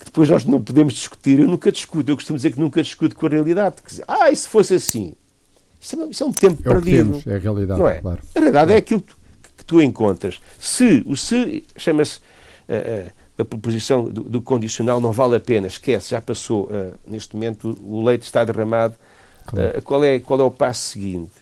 que 0.00 0.06
depois 0.06 0.30
nós 0.30 0.46
não 0.46 0.60
podemos 0.60 0.94
discutir. 0.94 1.38
Eu 1.38 1.46
nunca 1.46 1.70
discuto, 1.70 2.10
eu 2.10 2.16
costumo 2.16 2.38
dizer 2.38 2.52
que 2.52 2.58
nunca 2.58 2.82
discuto 2.82 3.14
com 3.14 3.26
a 3.26 3.28
realidade. 3.28 3.76
Dizer, 3.86 4.04
ah, 4.08 4.30
e 4.30 4.34
se 4.34 4.48
fosse 4.48 4.74
assim? 4.74 5.12
Isso 5.78 6.00
é, 6.00 6.06
isso 6.06 6.24
é 6.24 6.26
um 6.26 6.32
tempo 6.32 6.60
é 6.64 6.72
perdido. 6.72 7.10
Temos, 7.10 7.26
é 7.26 7.36
a 7.36 7.38
realidade, 7.38 7.80
não 7.80 7.88
é? 7.88 8.00
Claro. 8.00 8.18
A 8.34 8.38
realidade 8.38 8.72
é 8.72 8.76
aquilo 8.76 9.02
que, 9.02 9.64
tu 9.66 9.80
encontras. 9.80 10.40
Se, 10.58 11.04
o 11.06 11.16
se 11.16 11.64
chama-se. 11.76 12.18
Uh, 12.68 13.20
a 13.38 13.44
proposição 13.44 14.04
do, 14.04 14.22
do, 14.22 14.42
condicional 14.42 15.00
não 15.00 15.12
vale 15.12 15.36
a 15.36 15.40
pena, 15.40 15.66
esquece, 15.66 16.10
já 16.10 16.20
passou, 16.20 16.64
uh, 16.64 16.92
neste 17.06 17.34
momento 17.34 17.74
o 17.82 18.04
leite 18.04 18.22
está 18.22 18.44
derramado, 18.44 18.94
claro. 19.46 19.78
uh, 19.78 19.82
qual, 19.82 20.04
é, 20.04 20.18
qual 20.18 20.40
é 20.40 20.42
o 20.42 20.50
passo 20.50 20.90
seguinte? 20.90 21.32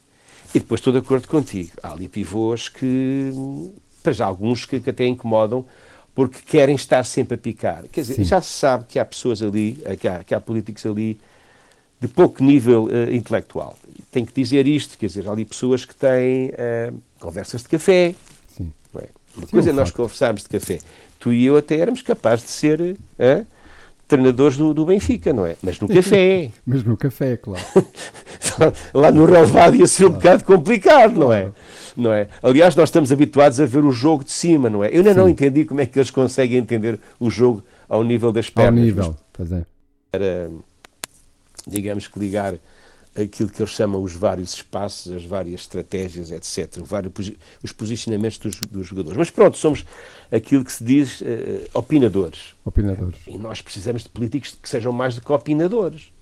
E 0.55 0.61
depois 0.61 0.79
estou 0.79 0.92
de 0.92 1.01
acordo 1.01 1.27
contigo. 1.27 1.73
Há 1.83 1.92
ali 1.92 2.07
pivôs 2.07 2.68
que, 2.68 3.33
para 4.01 4.12
já 4.12 4.27
alguns 4.27 4.64
que, 4.64 4.79
que 4.79 4.90
até 4.90 5.07
incomodam, 5.07 5.66
porque 6.18 6.40
querem 6.44 6.74
estar 6.74 7.04
sempre 7.04 7.37
a 7.37 7.38
picar. 7.38 7.85
Quer 7.92 8.00
dizer, 8.00 8.14
Sim. 8.14 8.24
já 8.24 8.42
se 8.42 8.52
sabe 8.52 8.87
que 8.88 8.98
há 8.98 9.04
pessoas 9.04 9.40
ali, 9.40 9.81
eh, 9.85 9.94
que 9.94 10.09
há, 10.09 10.24
que 10.24 10.35
há 10.35 10.40
políticos 10.40 10.85
ali 10.85 11.16
de 12.00 12.09
pouco 12.09 12.42
nível 12.42 12.87
uh, 12.87 13.14
intelectual. 13.14 13.78
Tenho 14.11 14.26
que 14.26 14.33
dizer 14.33 14.66
isto, 14.66 14.98
quer 14.98 15.07
dizer, 15.07 15.28
há 15.28 15.31
ali 15.31 15.44
pessoas 15.44 15.85
que 15.85 15.94
têm 15.94 16.48
uh, 16.48 17.00
conversas 17.20 17.62
de 17.62 17.68
café. 17.68 18.16
Sim. 18.48 18.72
É? 18.96 19.09
Uma 19.37 19.46
Sim, 19.46 19.52
coisa 19.52 19.70
é 19.70 19.72
nós 19.72 19.92
conversarmos 19.92 20.42
de 20.42 20.48
café. 20.48 20.81
Tu 21.20 21.33
e 21.33 21.46
eu 21.46 21.57
até 21.57 21.78
éramos 21.78 22.02
capazes 22.02 22.46
de 22.46 22.50
ser 22.50 22.81
uh, 22.81 23.46
treinadores 24.09 24.57
do, 24.57 24.73
do, 24.73 24.87
Benfica, 24.87 25.33
não 25.33 25.44
é? 25.44 25.55
Mas 25.62 25.79
no 25.79 25.87
café. 25.87 26.51
Mas 26.66 26.83
no 26.83 26.97
café, 26.97 27.37
claro. 27.37 27.62
Lá 28.94 29.12
no 29.12 29.27
relevado 29.27 29.77
ia 29.77 29.87
ser 29.87 30.07
um 30.07 30.12
bocado 30.12 30.42
complicado, 30.44 31.14
não 31.14 31.33
é? 31.33 31.51
Não 31.94 32.12
é? 32.12 32.29
Aliás, 32.42 32.75
nós 32.75 32.88
estamos 32.88 33.12
habituados 33.12 33.61
a 33.61 33.66
ver 33.66 33.85
o 33.85 33.92
jogo 33.92 34.25
de 34.25 34.33
cima, 34.33 34.71
não 34.71 34.83
é? 34.83 34.88
Eu 34.88 34.99
ainda 34.99 35.12
Sim. 35.12 35.18
não 35.18 35.29
entendi 35.29 35.64
como 35.64 35.81
é 35.81 35.87
que 35.87 35.99
eles 35.99 36.11
conseguem 36.11 36.59
entender 36.59 36.99
o 37.21 37.29
jogo 37.29 37.62
ao 37.88 38.03
nível 38.03 38.33
das 38.33 38.49
pernas. 38.49 38.81
Ao 38.81 38.85
nível, 38.87 39.16
pois 39.33 39.53
é. 39.53 39.66
Para, 40.11 40.49
digamos 41.66 42.09
que 42.09 42.18
ligar 42.18 42.55
aquilo 43.22 43.48
que 43.48 43.61
eles 43.61 43.72
chamam 43.72 44.02
os 44.02 44.12
vários 44.12 44.54
espaços, 44.54 45.12
as 45.12 45.24
várias 45.24 45.62
estratégias, 45.62 46.31
etc., 46.31 46.81
vários, 46.85 47.12
os 47.62 47.72
posicionamentos 47.72 48.38
dos, 48.38 48.61
dos, 48.61 48.87
jogadores. 48.87 49.16
Mas 49.16 49.31
pronto, 49.31 49.57
somos 49.57 49.85
aquilo 50.31 50.64
que 50.64 50.72
se 50.72 50.85
diz 50.85 51.20
uh, 51.20 51.24
opinadores. 51.74 52.54
Opinadores. 52.64 53.18
E 53.26 53.37
nós 53.37 53.61
precisamos 53.61 54.04
de 54.04 54.09
políticos 54.09 54.57
que 54.61 54.68
sejam 54.68 54.92
mais 54.92 55.14
do 55.14 55.20
que 55.20 55.33
opinadores. 55.33 56.12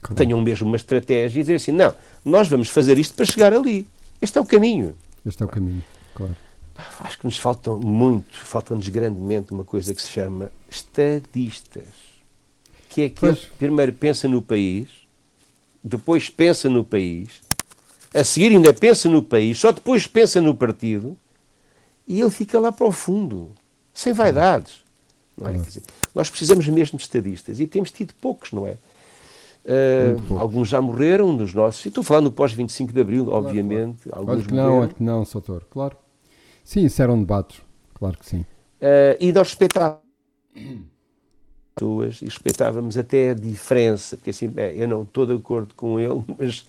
Claro. 0.00 0.14
Que 0.14 0.14
tenham 0.14 0.40
mesmo 0.40 0.66
uma 0.66 0.76
estratégia 0.76 1.40
e 1.40 1.42
dizer 1.42 1.54
assim: 1.56 1.72
não, 1.72 1.94
nós 2.24 2.48
vamos 2.48 2.68
fazer 2.68 2.98
isto 2.98 3.14
para 3.14 3.24
chegar 3.24 3.52
ali. 3.52 3.86
Este 4.20 4.38
é 4.38 4.40
o 4.40 4.46
caminho. 4.46 4.94
Este 5.24 5.42
é 5.42 5.46
o 5.46 5.48
caminho, 5.48 5.82
claro. 6.14 6.36
Acho 7.00 7.18
que 7.18 7.24
nos 7.24 7.38
faltam 7.38 7.78
muito, 7.80 8.36
falta-nos 8.36 8.86
grandemente 8.88 9.52
uma 9.52 9.64
coisa 9.64 9.94
que 9.94 10.02
se 10.02 10.08
chama 10.08 10.52
estadistas. 10.70 11.88
Que 12.90 13.02
é 13.02 13.08
que 13.08 13.26
primeiro 13.58 13.92
pensa 13.94 14.28
no 14.28 14.42
país 14.42 15.05
depois 15.86 16.28
pensa 16.28 16.68
no 16.68 16.84
país, 16.84 17.40
a 18.12 18.24
seguir 18.24 18.50
ainda 18.50 18.74
pensa 18.74 19.08
no 19.08 19.22
país, 19.22 19.56
só 19.56 19.70
depois 19.70 20.04
pensa 20.06 20.40
no 20.40 20.52
partido, 20.52 21.16
e 22.08 22.20
ele 22.20 22.30
fica 22.30 22.58
lá 22.58 22.72
para 22.72 22.86
o 22.86 22.92
fundo, 22.92 23.52
sem 23.94 24.12
vaidades. 24.12 24.84
Não 25.36 25.48
é? 25.48 25.52
Dizer, 25.52 25.82
nós 26.12 26.28
precisamos 26.28 26.66
mesmo 26.66 26.98
de 26.98 27.04
estadistas, 27.04 27.60
e 27.60 27.68
temos 27.68 27.92
tido 27.92 28.14
poucos, 28.20 28.50
não 28.50 28.66
é? 28.66 28.76
Uh, 29.64 30.38
alguns 30.38 30.68
já 30.68 30.80
morreram 30.80 31.36
dos 31.36 31.52
nossos. 31.52 31.84
E 31.84 31.88
estou 31.88 32.02
falando 32.02 32.24
no 32.24 32.32
pós-25 32.32 32.92
de 32.92 33.00
Abril, 33.00 33.24
claro, 33.26 33.46
obviamente. 33.46 34.02
Claro. 34.04 34.20
Alguns 34.20 34.36
Olha 34.38 34.46
que 34.46 34.54
não, 34.54 34.84
é 34.84 34.88
que 34.88 35.02
não, 35.02 35.24
Soutor, 35.24 35.64
claro. 35.70 35.96
Sim, 36.64 36.84
isso 36.84 37.00
eram 37.00 37.18
debates, 37.18 37.60
claro 37.94 38.18
que 38.18 38.26
sim. 38.26 38.40
Uh, 38.80 39.16
e 39.20 39.32
nós 39.32 39.48
respeitávamos 39.48 40.00
pessoas 41.76 42.22
e 42.22 42.24
respeitávamos 42.24 42.96
até 42.96 43.30
a 43.30 43.34
diferença, 43.34 44.16
porque 44.16 44.30
assim, 44.30 44.50
é, 44.56 44.74
eu 44.74 44.88
não 44.88 45.02
estou 45.02 45.26
de 45.26 45.34
acordo 45.34 45.74
com 45.74 46.00
ele, 46.00 46.24
mas 46.38 46.66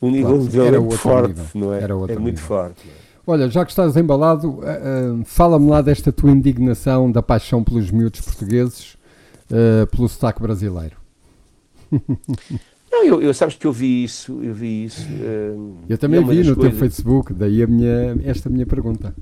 o 0.00 0.08
nível 0.08 0.38
claro, 0.38 0.48
dele 0.48 0.76
é 0.76 0.78
muito 0.78 0.98
forte, 0.98 1.28
nível. 1.28 1.46
não 1.54 1.74
é? 1.74 1.82
Era 1.82 1.96
outro 1.96 2.16
é 2.16 2.18
muito 2.18 2.36
nível. 2.36 2.46
forte. 2.46 2.88
É? 2.88 3.04
Olha, 3.26 3.48
já 3.50 3.64
que 3.64 3.72
estás 3.72 3.96
embalado, 3.96 4.48
uh, 4.48 4.60
uh, 4.60 5.24
fala-me 5.24 5.68
lá 5.68 5.80
desta 5.80 6.12
tua 6.12 6.30
indignação 6.30 7.10
da 7.10 7.22
paixão 7.22 7.64
pelos 7.64 7.90
miúdos 7.90 8.20
portugueses, 8.20 8.96
uh, 9.50 9.86
pelo 9.88 10.08
sotaque 10.08 10.40
brasileiro. 10.40 10.96
Não, 12.92 13.02
eu, 13.02 13.20
eu, 13.20 13.34
sabes 13.34 13.56
que 13.56 13.66
eu 13.66 13.72
vi 13.72 14.04
isso, 14.04 14.40
eu 14.40 14.54
vi 14.54 14.84
isso. 14.84 15.04
eu 15.88 15.98
também 15.98 16.20
é 16.20 16.22
vi 16.22 16.44
no 16.44 16.54
coisas... 16.54 16.70
teu 16.70 16.78
Facebook, 16.78 17.34
daí 17.34 17.60
a 17.60 17.66
minha, 17.66 18.16
esta 18.24 18.48
minha 18.48 18.64
pergunta. 18.64 19.12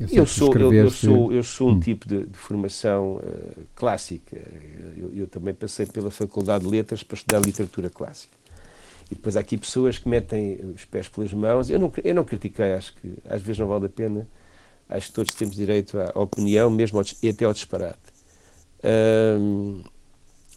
Eu, 0.00 0.08
eu 0.08 0.26
sou, 0.26 0.54
eu, 0.54 0.72
eu, 0.72 0.90
sou, 0.90 1.32
eu 1.32 1.42
sou 1.42 1.70
um 1.70 1.72
hum. 1.72 1.80
tipo 1.80 2.06
de, 2.06 2.24
de 2.24 2.38
formação 2.38 3.20
clássica. 3.74 4.40
Eu, 5.14 5.26
também 5.26 5.52
passei 5.52 5.86
pela 5.86 6.10
Faculdade 6.10 6.64
de 6.64 6.70
Letras 6.70 7.02
para 7.02 7.16
estudar 7.16 7.40
literatura 7.40 7.90
clássica. 7.90 8.36
E 9.10 9.14
depois 9.14 9.36
há 9.36 9.40
aqui 9.40 9.56
pessoas 9.56 9.98
que 9.98 10.08
metem 10.08 10.60
os 10.74 10.84
pés 10.84 11.08
pelas 11.08 11.32
mãos. 11.32 11.70
Eu 11.70 11.78
não, 11.78 11.92
eu 12.04 12.14
não 12.14 12.24
critiquei, 12.24 12.74
acho 12.74 12.94
que 12.94 13.14
às 13.28 13.42
vezes 13.42 13.58
não 13.58 13.66
vale 13.66 13.86
a 13.86 13.88
pena. 13.88 14.28
Acho 14.88 15.08
que 15.08 15.12
todos 15.12 15.34
temos 15.34 15.56
direito 15.56 15.98
à 15.98 16.18
opinião, 16.18 16.70
mesmo 16.70 16.98
ao, 16.98 17.04
e 17.22 17.28
até 17.28 17.44
ao 17.44 17.52
disparate. 17.52 17.98
Um, 18.84 19.82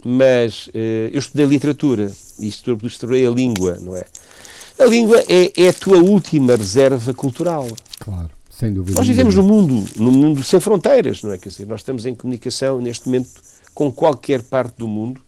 mas 0.03 0.67
uh, 0.67 0.71
eu 1.11 1.19
estudei 1.19 1.45
literatura 1.45 2.11
e 2.39 2.47
estudei 2.47 3.25
a 3.25 3.29
língua, 3.29 3.77
não 3.81 3.95
é? 3.95 4.05
A 4.79 4.85
língua 4.85 5.23
é, 5.27 5.51
é, 5.63 5.69
a 5.69 5.73
tua 5.73 5.97
última 5.97 6.55
reserva 6.55 7.13
cultural. 7.13 7.67
Claro, 7.99 8.29
sem 8.61 8.71
dúvida. 8.71 8.95
Nós 8.99 9.07
vivemos 9.07 9.33
num 9.33 9.43
mundo, 9.43 9.89
num 9.97 10.11
mundo 10.11 10.43
sem 10.43 10.59
fronteiras, 10.59 11.23
não 11.23 11.33
é? 11.33 11.37
Quer 11.39 11.49
dizer, 11.49 11.65
nós 11.65 11.79
estamos 11.79 12.05
em 12.05 12.13
comunicação 12.13 12.79
neste 12.79 13.07
momento 13.07 13.29
com 13.73 13.91
qualquer 13.91 14.43
parte 14.43 14.77
do 14.77 14.87
mundo 14.87 15.19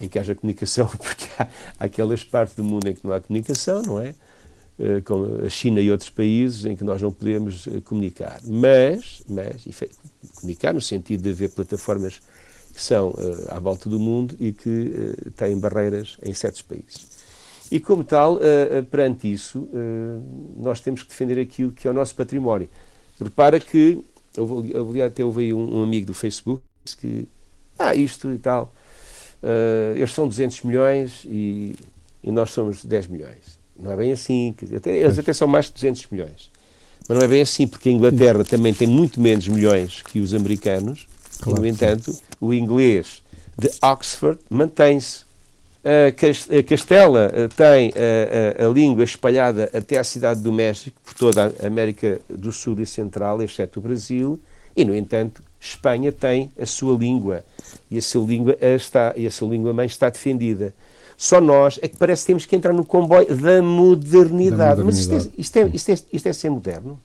em 0.00 0.08
que 0.08 0.20
haja 0.20 0.36
comunicação, 0.36 0.86
porque 0.96 1.26
há, 1.36 1.48
aquelas 1.80 2.22
partes 2.22 2.54
do 2.54 2.62
mundo 2.62 2.86
em 2.86 2.94
que 2.94 3.00
não 3.04 3.12
há 3.12 3.20
comunicação, 3.20 3.82
não 3.82 4.00
é? 4.00 4.14
Uh, 4.78 5.02
como 5.04 5.44
a 5.44 5.48
China 5.48 5.80
e 5.80 5.90
outros 5.90 6.08
países 6.08 6.64
em 6.64 6.76
que 6.76 6.84
nós 6.84 7.02
não 7.02 7.10
podemos 7.10 7.66
uh, 7.66 7.82
comunicar. 7.82 8.38
Mas, 8.44 9.20
mas 9.28 9.66
comunicar 10.36 10.72
no 10.72 10.80
sentido 10.80 11.24
de 11.24 11.30
haver 11.30 11.50
plataformas 11.50 12.20
que 12.72 12.80
são 12.80 13.08
uh, 13.08 13.46
à 13.48 13.58
volta 13.58 13.90
do 13.90 13.98
mundo 13.98 14.36
e 14.38 14.52
que 14.52 15.16
têm 15.34 15.58
barreiras 15.58 16.16
em 16.22 16.32
certos 16.32 16.62
países. 16.62 17.17
E 17.70 17.78
como 17.78 18.02
tal, 18.02 18.38
perante 18.90 19.30
isso, 19.30 19.68
nós 20.56 20.80
temos 20.80 21.02
que 21.02 21.08
defender 21.08 21.38
aquilo 21.40 21.70
que 21.72 21.86
é 21.86 21.90
o 21.90 21.94
nosso 21.94 22.14
património. 22.14 22.68
Repara 23.20 23.58
que, 23.58 24.02
eu, 24.36 25.04
até 25.04 25.24
houve 25.24 25.52
um, 25.52 25.78
um 25.78 25.82
amigo 25.82 26.06
do 26.06 26.14
Facebook 26.14 26.62
que, 27.00 27.28
ah, 27.78 27.94
isto 27.94 28.32
e 28.32 28.38
tal, 28.38 28.72
uh, 29.42 29.96
eles 29.96 30.12
são 30.12 30.26
200 30.26 30.62
milhões 30.62 31.24
e, 31.24 31.74
e, 32.22 32.30
nós 32.30 32.50
somos 32.50 32.84
10 32.84 33.08
milhões. 33.08 33.58
Não 33.78 33.92
é 33.92 33.96
bem 33.96 34.12
assim, 34.12 34.54
até, 34.74 34.96
eles 34.96 35.18
até 35.18 35.32
são 35.32 35.46
mais 35.46 35.66
de 35.66 35.74
200 35.74 36.06
milhões. 36.10 36.50
Mas 37.08 37.18
não 37.18 37.24
é 37.24 37.28
bem 37.28 37.42
assim, 37.42 37.66
porque 37.66 37.88
a 37.88 37.92
Inglaterra 37.92 38.44
também 38.44 38.74
tem 38.74 38.88
muito 38.88 39.20
menos 39.20 39.46
milhões 39.48 40.02
que 40.02 40.20
os 40.20 40.34
americanos, 40.34 41.06
claro. 41.40 41.58
e, 41.58 41.60
no 41.62 41.66
entanto, 41.66 42.16
o 42.40 42.52
inglês 42.52 43.22
de 43.56 43.70
Oxford 43.82 44.38
mantém-se. 44.50 45.27
A 45.84 46.62
Castela 46.62 47.30
eh, 47.32 47.48
tem 47.48 47.92
a, 47.94 48.64
a, 48.64 48.66
a, 48.66 48.72
língua 48.72 49.04
espalhada 49.04 49.70
até 49.72 49.96
à 49.96 50.04
cidade 50.04 50.40
do 50.40 50.52
México, 50.52 51.00
por 51.04 51.14
toda 51.14 51.54
a 51.62 51.66
América 51.66 52.20
do 52.28 52.50
Sul 52.52 52.80
e 52.80 52.86
Central, 52.86 53.40
exceto 53.42 53.78
o 53.78 53.82
Brasil, 53.82 54.40
e, 54.76 54.84
no 54.84 54.94
entanto, 54.94 55.42
Espanha 55.60 56.12
tem 56.12 56.52
a 56.58 56.66
sua 56.66 56.96
língua 56.96 57.44
e 57.90 57.98
a 57.98 58.02
sua 58.02 58.24
língua 58.26 58.56
está 58.60 59.12
e 59.16 59.26
a 59.26 59.30
sua 59.30 59.48
língua 59.48 59.72
mãe 59.72 59.86
está 59.86 60.08
defendida. 60.08 60.74
Só 61.16 61.40
nós 61.40 61.78
é 61.82 61.88
que 61.88 61.96
parece 61.96 62.22
que 62.22 62.26
temos 62.28 62.46
que 62.46 62.54
entrar 62.54 62.72
no 62.72 62.84
comboio 62.84 63.34
da 63.36 63.60
modernidade. 63.60 64.76
Da 64.78 64.84
modernidade. 64.84 64.84
Mas 64.84 64.98
isto 64.98 65.14
é, 65.14 65.30
isto, 65.36 65.56
é, 65.56 65.68
isto, 65.68 65.90
é, 65.90 65.98
isto 66.12 66.26
é 66.28 66.32
ser 66.32 66.50
moderno? 66.50 67.00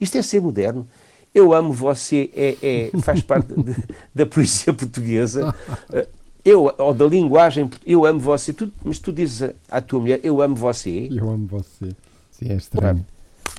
Isto 0.00 0.18
é 0.18 0.22
ser 0.22 0.40
moderno? 0.40 0.86
Eu 1.32 1.54
amo 1.54 1.72
você, 1.72 2.28
é, 2.34 2.56
é 2.60 2.90
faz 3.00 3.22
parte 3.22 3.54
de, 3.54 3.76
da 4.12 4.26
poesia 4.26 4.72
portuguesa. 4.72 5.54
Eu, 6.44 6.74
ou 6.76 6.92
da 6.92 7.06
linguagem, 7.06 7.70
eu 7.86 8.04
amo 8.04 8.18
você, 8.18 8.52
tu, 8.52 8.72
mas 8.84 8.98
tu 8.98 9.12
dizes 9.12 9.52
à 9.70 9.80
tua 9.80 10.00
mulher, 10.00 10.20
eu 10.24 10.42
amo 10.42 10.56
você. 10.56 11.08
Eu 11.10 11.30
amo 11.30 11.46
você. 11.46 11.94
Sim, 12.32 12.50
é 12.50 12.54
estranho. 12.54 13.06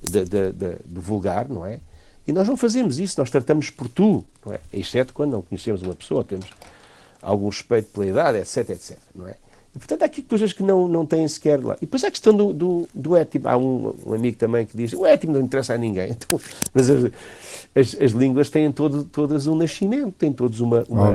De, 0.02 0.26
de, 0.26 0.52
de, 0.52 0.76
do 0.86 1.00
vulgar, 1.00 1.48
não 1.48 1.65
é? 1.65 1.80
E 2.28 2.32
nós 2.32 2.48
não 2.48 2.58
fazemos 2.58 3.00
isso, 3.00 3.19
nós 3.19 3.30
tratamos 3.30 3.69
por 3.69 3.88
tu, 3.88 4.24
não 4.46 4.54
é? 4.54 4.60
exceto 4.72 5.13
quando 5.13 5.32
não 5.32 5.41
conhecemos 5.41 5.82
uma 5.82 5.96
pessoa, 5.96 6.24
temos 6.24 6.48
algum 7.22 7.48
respeito 7.48 7.89
pela 7.91 8.06
idade, 8.06 8.38
etc, 8.39 8.69
etc. 8.69 8.98
Não 9.15 9.28
é? 9.28 9.36
E, 9.76 9.80
portanto, 9.80 10.04
há 10.04 10.06
aqui 10.06 10.22
coisas 10.22 10.54
que 10.54 10.62
não, 10.62 10.88
não 10.88 11.06
têm 11.06 11.28
sequer 11.28 11.64
lá. 11.64 11.76
E 11.78 11.86
depois 11.86 12.04
há 12.04 12.08
a 12.08 12.12
questão 12.12 12.36
do, 12.36 12.54
do, 12.54 12.88
do 12.94 13.16
étimo. 13.16 13.48
Há 13.48 13.58
um, 13.58 13.94
um, 14.06 14.14
amigo 14.14 14.38
também 14.38 14.66
que 14.66 14.78
diz 14.78 14.94
o 14.94 15.06
étimo 15.06 15.34
não 15.34 15.42
interessa 15.42 15.74
a 15.74 15.78
ninguém. 15.78 16.16
Então, 16.24 16.40
mas 16.74 16.90
as, 16.90 17.12
as, 17.76 18.02
as, 18.02 18.12
línguas 18.12 18.50
têm 18.50 18.72
todo, 18.72 19.04
todas 19.04 19.48
um 19.48 19.56
nascimento, 19.56 20.12
têm 20.12 20.32
todos 20.32 20.60
uma, 20.60 20.84
uma 20.88 21.10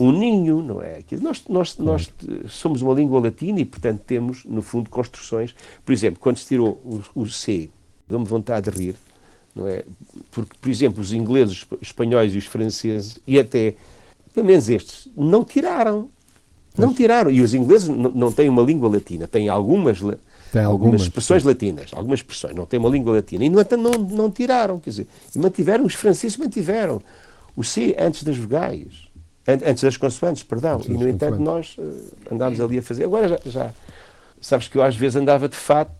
um 0.00 0.12
ninho, 0.12 0.62
não 0.62 0.80
é? 0.80 1.00
Nós, 1.20 1.44
nós, 1.48 1.74
claro. 1.74 1.92
nós 1.92 2.12
somos 2.48 2.80
uma 2.80 2.94
língua 2.94 3.20
latina 3.20 3.60
e, 3.60 3.64
portanto, 3.64 4.00
temos, 4.06 4.44
no 4.44 4.62
fundo, 4.62 4.88
construções. 4.88 5.54
Por 5.84 5.92
exemplo, 5.92 6.18
quando 6.18 6.38
se 6.38 6.46
tirou 6.46 6.80
o, 7.14 7.22
o 7.22 7.28
C, 7.28 7.68
deu-me 8.08 8.24
vontade 8.24 8.70
de 8.70 8.78
rir, 8.78 8.96
não 9.54 9.68
é? 9.68 9.84
Porque, 10.30 10.56
por 10.60 10.70
exemplo, 10.70 11.00
os 11.00 11.12
ingleses, 11.12 11.66
os 11.70 11.88
espanhóis 11.88 12.34
e 12.34 12.38
os 12.38 12.46
franceses, 12.46 13.18
e 13.26 13.38
até, 13.38 13.74
pelo 14.34 14.46
menos 14.46 14.68
estes, 14.68 15.08
não 15.16 15.44
tiraram. 15.44 16.08
Não 16.78 16.94
tiraram. 16.94 17.30
E 17.30 17.40
os 17.40 17.54
ingleses 17.54 17.88
não 17.88 18.32
têm 18.32 18.48
uma 18.48 18.62
língua 18.62 18.88
latina, 18.88 19.26
têm 19.26 19.48
algumas, 19.48 19.98
tem 20.00 20.62
algumas, 20.62 20.66
algumas 20.66 21.02
expressões 21.02 21.42
sim. 21.42 21.48
latinas, 21.48 21.90
algumas 21.92 22.20
expressões, 22.20 22.54
não 22.54 22.66
têm 22.66 22.78
uma 22.78 22.88
língua 22.88 23.14
latina. 23.14 23.44
E, 23.44 23.48
no 23.48 23.60
entanto, 23.60 23.82
não, 23.82 23.92
não 23.92 24.30
tiraram, 24.30 24.78
quer 24.78 24.90
dizer, 24.90 25.06
e 25.34 25.38
mantiveram, 25.38 25.84
os 25.84 25.94
franceses 25.94 26.36
mantiveram 26.36 27.02
o 27.56 27.64
C 27.64 27.96
antes 27.98 28.22
das 28.22 28.36
vogais, 28.36 29.08
antes 29.46 29.82
das 29.82 29.96
consoantes, 29.96 30.42
perdão. 30.42 30.80
E, 30.86 30.92
no 30.92 31.08
entanto, 31.08 31.38
nós 31.40 31.76
uh, 31.78 32.32
andámos 32.32 32.60
ali 32.60 32.78
a 32.78 32.82
fazer. 32.82 33.04
Agora 33.04 33.28
já, 33.28 33.38
já, 33.44 33.74
sabes 34.40 34.68
que 34.68 34.78
eu 34.78 34.82
às 34.82 34.96
vezes 34.96 35.16
andava 35.16 35.48
de 35.48 35.56
fato, 35.56 35.92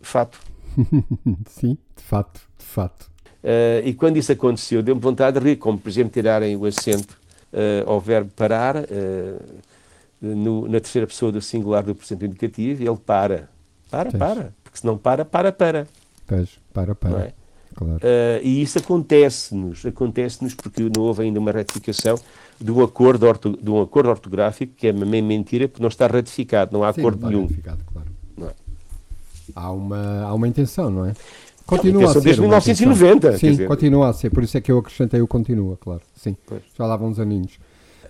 fato. 0.00 0.38
sim, 1.48 1.78
de 1.96 2.02
fato 2.02 2.40
fato. 2.74 3.06
Uh, 3.42 3.86
e 3.86 3.94
quando 3.94 4.16
isso 4.16 4.32
aconteceu, 4.32 4.82
deu-me 4.82 5.00
vontade 5.00 5.38
de 5.38 5.46
rir, 5.46 5.56
como 5.56 5.78
por 5.78 5.88
exemplo 5.88 6.10
tirarem 6.10 6.56
o 6.56 6.64
acento 6.64 7.16
uh, 7.52 7.88
ao 7.88 8.00
verbo 8.00 8.30
parar, 8.34 8.76
uh, 8.76 8.84
no, 10.24 10.68
na 10.68 10.80
terceira 10.80 11.06
pessoa 11.06 11.30
do 11.30 11.40
singular 11.40 11.82
do 11.82 11.94
presente 11.94 12.24
indicativo, 12.24 12.82
ele 12.82 12.96
para. 12.96 13.48
Para, 13.90 14.10
Tens. 14.10 14.18
para. 14.18 14.54
Porque 14.62 14.78
se 14.78 14.86
não 14.86 14.96
para, 14.96 15.24
para, 15.24 15.52
para. 15.52 15.86
Pois, 16.26 16.58
para, 16.72 16.94
para. 16.94 17.20
É? 17.20 17.32
Claro. 17.74 17.98
e 18.40 18.62
isso 18.62 18.78
acontece-nos, 18.78 19.84
acontece-nos 19.84 20.54
porque 20.54 20.88
não 20.96 21.02
houve 21.02 21.24
ainda 21.24 21.40
uma 21.40 21.50
ratificação 21.50 22.16
do 22.60 22.84
acordo 22.84 23.26
orto, 23.26 23.58
de 23.60 23.68
um 23.68 23.82
acordo 23.82 24.10
ortográfico, 24.10 24.74
que 24.76 24.86
é 24.86 24.92
uma 24.92 25.04
mentira, 25.04 25.66
porque 25.66 25.82
não 25.82 25.88
está 25.88 26.06
ratificado, 26.06 26.72
não 26.72 26.84
há 26.84 26.92
Sim, 26.92 27.00
acordo 27.00 27.22
não 27.22 27.28
nenhum. 27.28 27.42
Ratificado, 27.42 27.84
claro. 27.92 28.08
Não 28.36 28.48
é? 28.48 28.52
há, 29.56 29.72
uma, 29.72 30.22
há 30.22 30.34
uma 30.34 30.46
intenção, 30.46 30.88
não 30.88 31.06
é? 31.06 31.14
Continua 31.66 32.04
a 32.04 32.12
ser. 32.12 32.20
Desde 32.20 32.40
1990. 32.42 33.38
Sim, 33.38 33.50
dizer... 33.50 33.68
continua 33.68 34.08
a 34.10 34.12
ser. 34.12 34.30
Por 34.30 34.44
isso 34.44 34.56
é 34.56 34.60
que 34.60 34.70
eu 34.70 34.78
acrescentei 34.78 35.20
o 35.20 35.26
continua, 35.26 35.76
claro. 35.78 36.02
Sim, 36.14 36.36
pois. 36.46 36.62
já 36.76 36.86
lá 36.86 36.96
vão 36.96 37.08
uns 37.08 37.18
aninhos. 37.18 37.58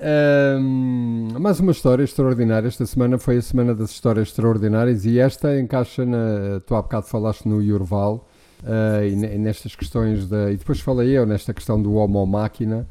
Um, 0.07 1.39
mais 1.41 1.59
uma 1.61 1.73
história 1.73 2.05
extraordinária. 2.05 2.69
Esta 2.69 2.85
semana 2.85 3.17
foi 3.17 3.39
a 3.39 3.43
semana 3.43 3.75
das 3.75 3.91
histórias 3.91 4.29
extraordinárias 4.29 5.07
e 5.07 5.19
esta 5.19 5.59
encaixa 5.59 6.05
na. 6.05 6.61
Tu 6.67 6.75
há 6.75 6.83
bocado 6.83 7.07
falaste 7.07 7.49
no 7.49 7.63
Yurval 7.63 8.29
uh, 8.63 9.03
e, 9.03 9.17
nestas 9.39 9.75
questões 9.75 10.29
da. 10.29 10.53
E 10.53 10.59
depois 10.59 10.79
falei 10.81 11.17
eu 11.17 11.25
nesta 11.25 11.55
questão 11.55 11.81
do 11.81 11.95
homo-máquina 11.95 12.87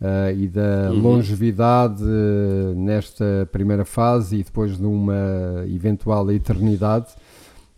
uh, 0.00 0.38
e 0.38 0.46
da 0.46 0.92
uhum. 0.92 1.00
longevidade 1.00 2.04
uh, 2.04 2.74
nesta 2.76 3.48
primeira 3.50 3.84
fase 3.84 4.36
e 4.36 4.44
depois 4.44 4.78
de 4.78 4.86
uma 4.86 5.64
eventual 5.66 6.30
eternidade 6.30 7.08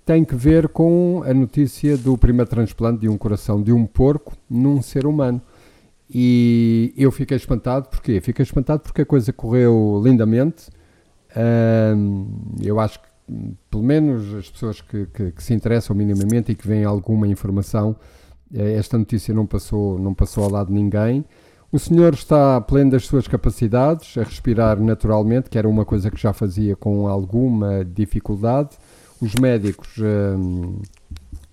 tem 0.05 0.23
que 0.23 0.35
ver 0.35 0.69
com 0.69 1.23
a 1.25 1.33
notícia 1.33 1.97
do 1.97 2.19
primeiro 2.19 2.51
transplante 2.51 3.01
de 3.01 3.09
um 3.09 3.17
coração 3.17 3.63
de 3.63 3.73
um 3.73 3.87
porco 3.87 4.35
num 4.51 4.83
ser 4.83 5.07
humano. 5.07 5.41
E 6.15 6.95
eu 6.97 7.11
fiquei 7.11 7.37
espantado, 7.37 7.89
porquê? 7.89 8.21
Fiquei 8.21 8.45
espantado 8.45 8.83
porque 8.83 9.03
a 9.03 9.07
coisa 9.07 9.33
correu 9.33 10.01
lindamente. 10.05 10.71
eu 12.63 12.79
acho 12.79 13.01
que, 13.01 13.09
pelo 13.69 13.83
menos, 13.83 14.33
as 14.35 14.49
pessoas 14.49 14.81
que, 14.81 15.07
que, 15.07 15.33
que, 15.33 15.43
se 15.43 15.53
interessam 15.53 15.97
minimamente 15.97 16.53
e 16.53 16.55
que 16.55 16.69
veem 16.69 16.85
alguma 16.85 17.27
informação, 17.27 17.97
eh, 18.55 18.75
esta 18.75 18.97
notícia 18.97 19.35
não 19.35 19.47
passou, 19.47 19.99
não 19.99 20.15
passou 20.15 20.45
ao 20.45 20.51
lado 20.51 20.69
de 20.69 20.75
ninguém. 20.75 21.25
O 21.73 21.79
senhor 21.79 22.15
está 22.15 22.61
pleno 22.61 22.93
das 22.93 23.07
suas 23.07 23.27
capacidades, 23.27 24.17
a 24.17 24.23
respirar 24.23 24.81
naturalmente, 24.81 25.51
que 25.51 25.59
era 25.59 25.69
uma 25.69 25.85
coisa 25.85 26.09
que 26.09 26.21
já 26.21 26.33
fazia 26.33 26.77
com 26.77 27.09
alguma 27.09 27.85
dificuldade 27.85 28.77
os 29.21 29.35
médicos. 29.35 29.97
Um, 29.99 30.81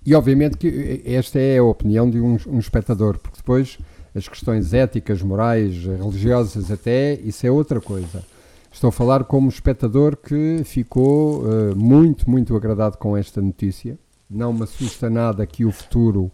e 0.04 0.14
obviamente 0.14 0.56
que 0.56 1.02
esta 1.04 1.38
é 1.38 1.58
a 1.58 1.64
opinião 1.64 2.08
de 2.08 2.20
um, 2.20 2.36
um, 2.46 2.58
espectador, 2.58 3.18
porque 3.18 3.38
depois 3.38 3.78
as 4.14 4.28
questões 4.28 4.74
éticas, 4.74 5.22
morais, 5.22 5.84
religiosas, 5.84 6.70
até, 6.70 7.14
isso 7.14 7.46
é 7.46 7.50
outra 7.50 7.80
coisa. 7.80 8.22
Estou 8.70 8.88
a 8.88 8.92
falar 8.92 9.24
como 9.24 9.48
espectador 9.48 10.16
que 10.16 10.62
ficou 10.64 11.42
uh, 11.42 11.76
muito, 11.76 12.28
muito 12.28 12.56
agradado 12.56 12.96
com 12.98 13.16
esta 13.16 13.40
notícia 13.40 13.98
não 14.32 14.52
me 14.52 14.62
assusta 14.62 15.10
nada 15.10 15.46
que 15.46 15.64
o 15.64 15.70
futuro, 15.70 16.32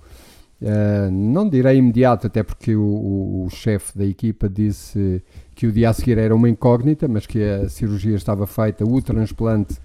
uh, 0.63 1.11
não 1.11 1.49
direi 1.49 1.77
imediato, 1.77 2.29
até 2.29 2.43
porque 2.43 2.77
o, 2.77 2.83
o, 2.83 3.45
o 3.47 3.51
chefe 3.51 3.99
da 3.99 4.05
equipa 4.05 4.49
disse 4.49 5.23
que 5.55 5.67
o 5.67 5.73
dia 5.73 5.91
a 5.91 5.93
seguir 5.93 6.17
era 6.19 6.35
uma 6.35 6.49
incógnita, 6.49 7.09
mas 7.09 7.27
que 7.27 7.43
a 7.43 7.69
cirurgia 7.69 8.15
estava 8.15 8.47
feita, 8.47 8.85
o 8.85 9.03
transplante, 9.03 9.77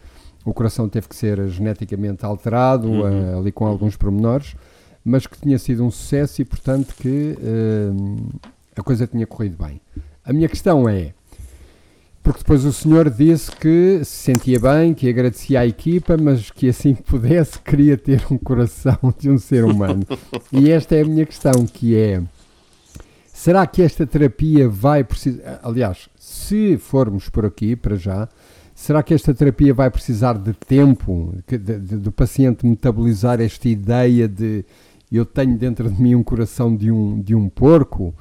o 0.45 0.53
coração 0.53 0.87
teve 0.87 1.07
que 1.07 1.15
ser 1.15 1.47
geneticamente 1.47 2.23
alterado, 2.25 2.87
uhum. 2.87 3.01
uh, 3.01 3.39
ali 3.39 3.51
com 3.51 3.65
alguns 3.65 3.97
pormenores, 3.97 4.55
mas 5.03 5.27
que 5.27 5.39
tinha 5.39 5.57
sido 5.59 5.83
um 5.83 5.91
sucesso 5.91 6.41
e, 6.41 6.45
portanto, 6.45 6.93
que 6.97 7.37
uh, 7.37 8.39
a 8.75 8.81
coisa 8.81 9.05
tinha 9.05 9.27
corrido 9.27 9.57
bem. 9.63 9.81
A 10.23 10.31
minha 10.31 10.47
questão 10.47 10.87
é, 10.87 11.13
porque 12.23 12.39
depois 12.39 12.63
o 12.63 12.71
senhor 12.71 13.09
disse 13.09 13.51
que 13.51 13.99
se 14.05 14.31
sentia 14.31 14.57
bem, 14.57 14.93
que 14.93 15.09
agradecia 15.09 15.59
à 15.59 15.67
equipa, 15.67 16.15
mas 16.15 16.49
que 16.49 16.69
assim 16.69 16.95
que 16.95 17.03
pudesse 17.03 17.59
queria 17.59 17.97
ter 17.97 18.23
um 18.31 18.37
coração 18.37 18.97
de 19.19 19.29
um 19.29 19.37
ser 19.37 19.65
humano. 19.65 20.05
e 20.51 20.71
esta 20.71 20.95
é 20.95 21.01
a 21.01 21.05
minha 21.05 21.25
questão, 21.25 21.65
que 21.65 21.97
é, 21.97 22.23
será 23.33 23.67
que 23.67 23.81
esta 23.81 24.07
terapia 24.07 24.69
vai 24.69 25.03
precisar, 25.03 25.59
aliás, 25.61 26.07
se 26.17 26.77
formos 26.77 27.27
por 27.27 27.45
aqui, 27.45 27.75
para 27.75 27.97
já, 27.97 28.29
será 28.73 29.03
que 29.03 29.13
esta 29.13 29.33
terapia 29.33 29.73
vai 29.73 29.91
precisar 29.91 30.37
de 30.37 30.53
tempo, 30.53 31.35
de, 31.45 31.57
de, 31.57 31.97
do 31.97 32.11
paciente 32.11 32.65
metabolizar 32.65 33.41
esta 33.41 33.67
ideia 33.67 34.29
de 34.29 34.63
eu 35.17 35.25
tenho 35.25 35.57
dentro 35.57 35.89
de 35.89 36.01
mim 36.01 36.15
um 36.15 36.23
coração 36.23 36.75
de 36.75 36.91
um, 36.91 37.21
de 37.21 37.35
um 37.35 37.49
porco? 37.49 38.13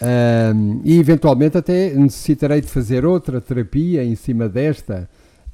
Um, 0.00 0.80
e 0.84 0.98
eventualmente 0.98 1.56
até 1.56 1.94
necessitarei 1.94 2.60
de 2.60 2.68
fazer 2.68 3.04
outra 3.04 3.40
terapia 3.40 4.04
em 4.04 4.14
cima 4.14 4.48
desta. 4.48 5.08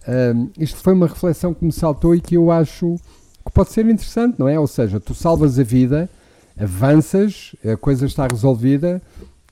Um, 0.06 0.50
isto 0.58 0.78
foi 0.78 0.92
uma 0.92 1.06
reflexão 1.06 1.54
que 1.54 1.64
me 1.64 1.72
saltou 1.72 2.14
e 2.14 2.20
que 2.20 2.36
eu 2.36 2.50
acho 2.50 2.96
que 3.44 3.52
pode 3.52 3.70
ser 3.70 3.86
interessante, 3.86 4.38
não 4.38 4.48
é? 4.48 4.58
Ou 4.58 4.66
seja, 4.66 4.98
tu 4.98 5.14
salvas 5.14 5.58
a 5.58 5.62
vida, 5.62 6.08
avanças, 6.58 7.54
a 7.64 7.76
coisa 7.76 8.06
está 8.06 8.26
resolvida, 8.26 9.00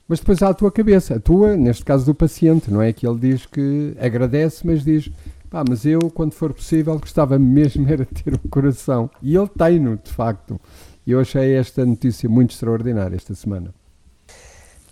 mas 0.08 0.18
depois 0.18 0.42
há 0.42 0.48
a 0.48 0.54
tua 0.54 0.72
cabeça, 0.72 1.14
a 1.14 1.20
tua, 1.20 1.56
neste 1.56 1.84
caso 1.84 2.04
do 2.04 2.14
paciente, 2.14 2.70
não 2.70 2.82
é? 2.82 2.92
Que 2.92 3.06
ele 3.06 3.18
diz 3.18 3.46
que 3.46 3.94
agradece, 4.00 4.66
mas 4.66 4.84
diz: 4.84 5.08
pá, 5.48 5.64
mas 5.68 5.84
eu, 5.84 6.00
quando 6.12 6.32
for 6.32 6.52
possível, 6.52 6.98
gostava 6.98 7.38
mesmo 7.38 7.86
era 7.88 8.04
de 8.04 8.22
ter 8.22 8.34
um 8.34 8.48
coração. 8.48 9.08
E 9.22 9.36
ele 9.36 9.48
tem-no, 9.56 9.96
de 9.96 10.10
facto. 10.10 10.60
E 11.06 11.12
eu 11.12 11.20
achei 11.20 11.54
esta 11.54 11.84
notícia 11.84 12.28
muito 12.28 12.52
extraordinária 12.52 13.16
esta 13.16 13.34
semana. 13.34 13.74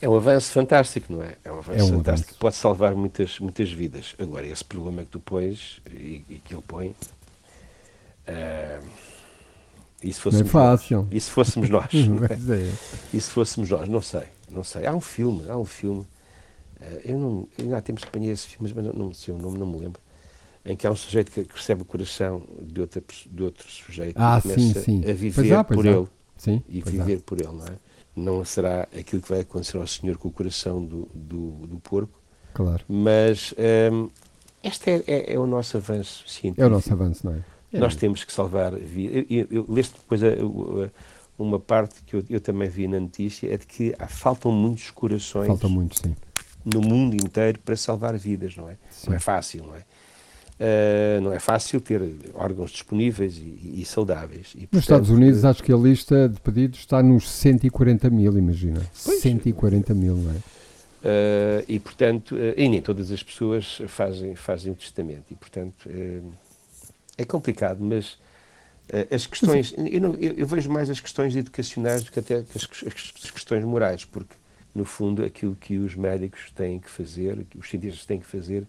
É 0.01 0.09
um 0.09 0.17
avanço 0.17 0.53
fantástico, 0.53 1.13
não 1.13 1.23
é? 1.23 1.35
É 1.45 1.51
um 1.51 1.59
avanço 1.59 1.81
é 1.81 1.85
um 1.85 1.89
fantástico 1.89 2.11
avanço. 2.11 2.27
que 2.27 2.35
pode 2.35 2.57
salvar 2.57 2.95
muitas, 2.95 3.39
muitas 3.41 3.71
vidas. 3.73 4.15
Agora, 4.19 4.47
esse 4.47 4.65
problema 4.65 5.03
que 5.03 5.11
tu 5.11 5.21
pões 5.21 5.81
e, 5.91 6.25
e 6.29 6.41
que 6.45 6.55
ele 6.55 6.63
põe. 6.63 6.89
Uh, 8.29 8.89
e 10.03 10.13
se 10.13 10.21
fôssemos 10.21 10.53
não 10.53 10.61
é 10.61 10.65
fácil. 10.65 10.99
Nós, 11.03 11.09
e 11.13 11.21
se 11.21 11.31
fôssemos 11.31 11.69
nós? 11.69 11.93
não 12.07 12.25
é? 12.25 12.33
é? 12.33 12.73
E 13.13 13.21
se 13.21 13.31
fôssemos 13.31 13.69
nós? 13.71 13.89
Não 13.89 14.01
sei, 14.01 14.25
não 14.49 14.63
sei. 14.63 14.87
Há 14.87 14.95
um 14.95 15.01
filme, 15.01 15.51
há 15.51 15.57
um 15.57 15.65
filme. 15.65 16.07
Uh, 16.81 17.01
eu 17.05 17.19
não. 17.19 17.49
Eu 17.59 17.75
há 17.75 17.81
tempos 17.81 18.05
apanhei 18.05 18.31
esse 18.31 18.47
filme, 18.47 18.73
mas 18.73 18.85
não, 18.85 18.93
não 18.93 19.13
sei 19.13 19.35
o 19.35 19.39
nome, 19.39 19.59
não 19.59 19.67
me 19.67 19.81
lembro. 19.81 20.01
Em 20.65 20.77
que 20.77 20.87
há 20.87 20.91
um 20.91 20.97
sujeito 20.97 21.31
que 21.31 21.47
recebe 21.55 21.83
o 21.83 21.85
coração 21.85 22.43
de, 22.61 22.81
outra, 22.81 23.03
de 23.31 23.43
outro 23.43 23.71
sujeito 23.71 24.17
ah, 24.19 24.39
e 24.39 24.43
começa 24.43 24.81
sim, 24.81 25.03
sim. 25.03 25.11
a 25.11 25.15
viver 25.15 25.55
há, 25.55 25.65
por 25.65 25.87
ele. 25.87 26.07
Sim, 26.37 26.63
e 26.69 26.83
viver 26.83 27.19
há. 27.19 27.21
por 27.21 27.41
ele, 27.41 27.53
não 27.53 27.67
é? 27.67 27.77
não 28.19 28.45
será 28.45 28.83
aquilo 28.97 29.23
que 29.23 29.29
vai 29.29 29.41
acontecer 29.41 29.77
ao 29.79 29.87
senhor 29.87 30.19
com 30.19 30.29
o 30.29 30.33
coração 30.33 30.85
do, 30.85 31.09
do, 31.15 31.67
do 31.67 31.81
porco. 31.81 32.21
Claro. 32.53 32.85
Mas 32.89 33.55
um, 33.93 34.11
este 34.63 34.91
é, 34.91 35.05
é, 35.07 35.35
é, 35.35 35.39
o 35.39 35.47
nosso 35.47 35.77
avanço 35.77 36.29
científico. 36.29 36.63
É 36.63 36.67
o 36.67 36.71
nosso 36.71 36.93
avanço, 36.93 37.27
não 37.27 37.35
é? 37.35 37.45
é. 37.73 37.79
Nós 37.79 37.95
temos 37.95 38.25
que 38.25 38.33
salvar 38.33 38.75
vidas. 38.75 39.25
Eu, 39.31 39.47
eu, 39.51 39.67
eu 39.69 39.83
depois 39.83 40.21
uma 41.39 41.61
parte 41.61 42.03
que 42.03 42.17
eu, 42.17 42.25
eu, 42.29 42.41
também 42.41 42.69
vi 42.69 42.89
na 42.89 42.99
notícia 42.99 43.53
é 43.53 43.57
de 43.57 43.67
que 43.67 43.95
há, 43.99 44.09
faltam 44.09 44.51
muitos 44.51 44.91
corações. 44.91 45.47
Faltam 45.47 45.71
muitos, 45.71 45.99
sim. 45.99 46.17
No 46.65 46.81
mundo 46.81 47.15
inteiro 47.15 47.61
para 47.61 47.77
salvar 47.77 48.19
vidas, 48.19 48.57
não 48.57 48.69
é? 48.69 48.77
Sim. 48.91 49.11
Não 49.11 49.17
é 49.17 49.21
fácil, 49.21 49.65
não 49.65 49.77
é? 49.77 49.85
Uh, 50.59 51.21
não 51.21 51.33
é 51.33 51.39
fácil 51.39 51.81
ter 51.81 52.03
órgãos 52.35 52.73
disponíveis 52.73 53.37
e, 53.37 53.81
e 53.81 53.85
saudáveis. 53.85 54.49
E, 54.57 54.67
portanto, 54.67 54.75
nos 54.75 54.83
Estados 54.83 55.11
Unidos, 55.11 55.45
acho 55.45 55.63
que 55.63 55.73
a 55.73 55.77
lista 55.77 56.29
de 56.29 56.41
pedidos 56.41 56.81
está 56.81 57.01
nos 57.01 57.31
140 57.31 58.11
mil, 58.11 58.37
imagina. 58.37 58.81
Pois, 59.05 59.21
140 59.21 59.95
mil, 59.95 60.17
não 60.17 60.33
é? 60.33 60.35
Uh, 60.35 61.65
e, 61.69 61.79
portanto, 61.79 62.35
uh, 62.35 62.55
e 62.57 62.69
nem 62.69 62.83
todas 62.83 63.13
as 63.13 63.23
pessoas 63.23 63.81
fazem, 63.87 64.35
fazem 64.35 64.73
o 64.73 64.75
testamento. 64.75 65.27
E, 65.31 65.37
portanto, 65.37 65.89
é 67.17 67.25
complicado, 67.25 67.79
mas 67.81 68.19
as 69.15 69.27
questões. 69.29 69.73
Eu, 69.77 70.01
não, 70.01 70.15
eu, 70.15 70.33
eu, 70.33 70.47
vejo 70.47 70.69
mais 70.69 70.91
as 70.91 70.99
questões 70.99 71.37
educacionais 71.37 72.03
do 72.03 72.11
que 72.11 72.19
até 72.19 72.35
as, 72.35 72.69
as 72.85 73.31
questões 73.31 73.63
morais, 73.63 74.05
porque, 74.05 74.35
no 74.75 74.85
fundo, 74.85 75.25
aquilo 75.25 75.55
que 75.55 75.79
os 75.79 75.95
médicos 75.95 76.51
têm 76.51 76.81
que 76.81 76.91
fazer, 76.91 77.47
que 77.49 77.59
os 77.59 77.71
cientistas 77.71 78.05
têm 78.05 78.19
que 78.19 78.27
fazer, 78.27 78.67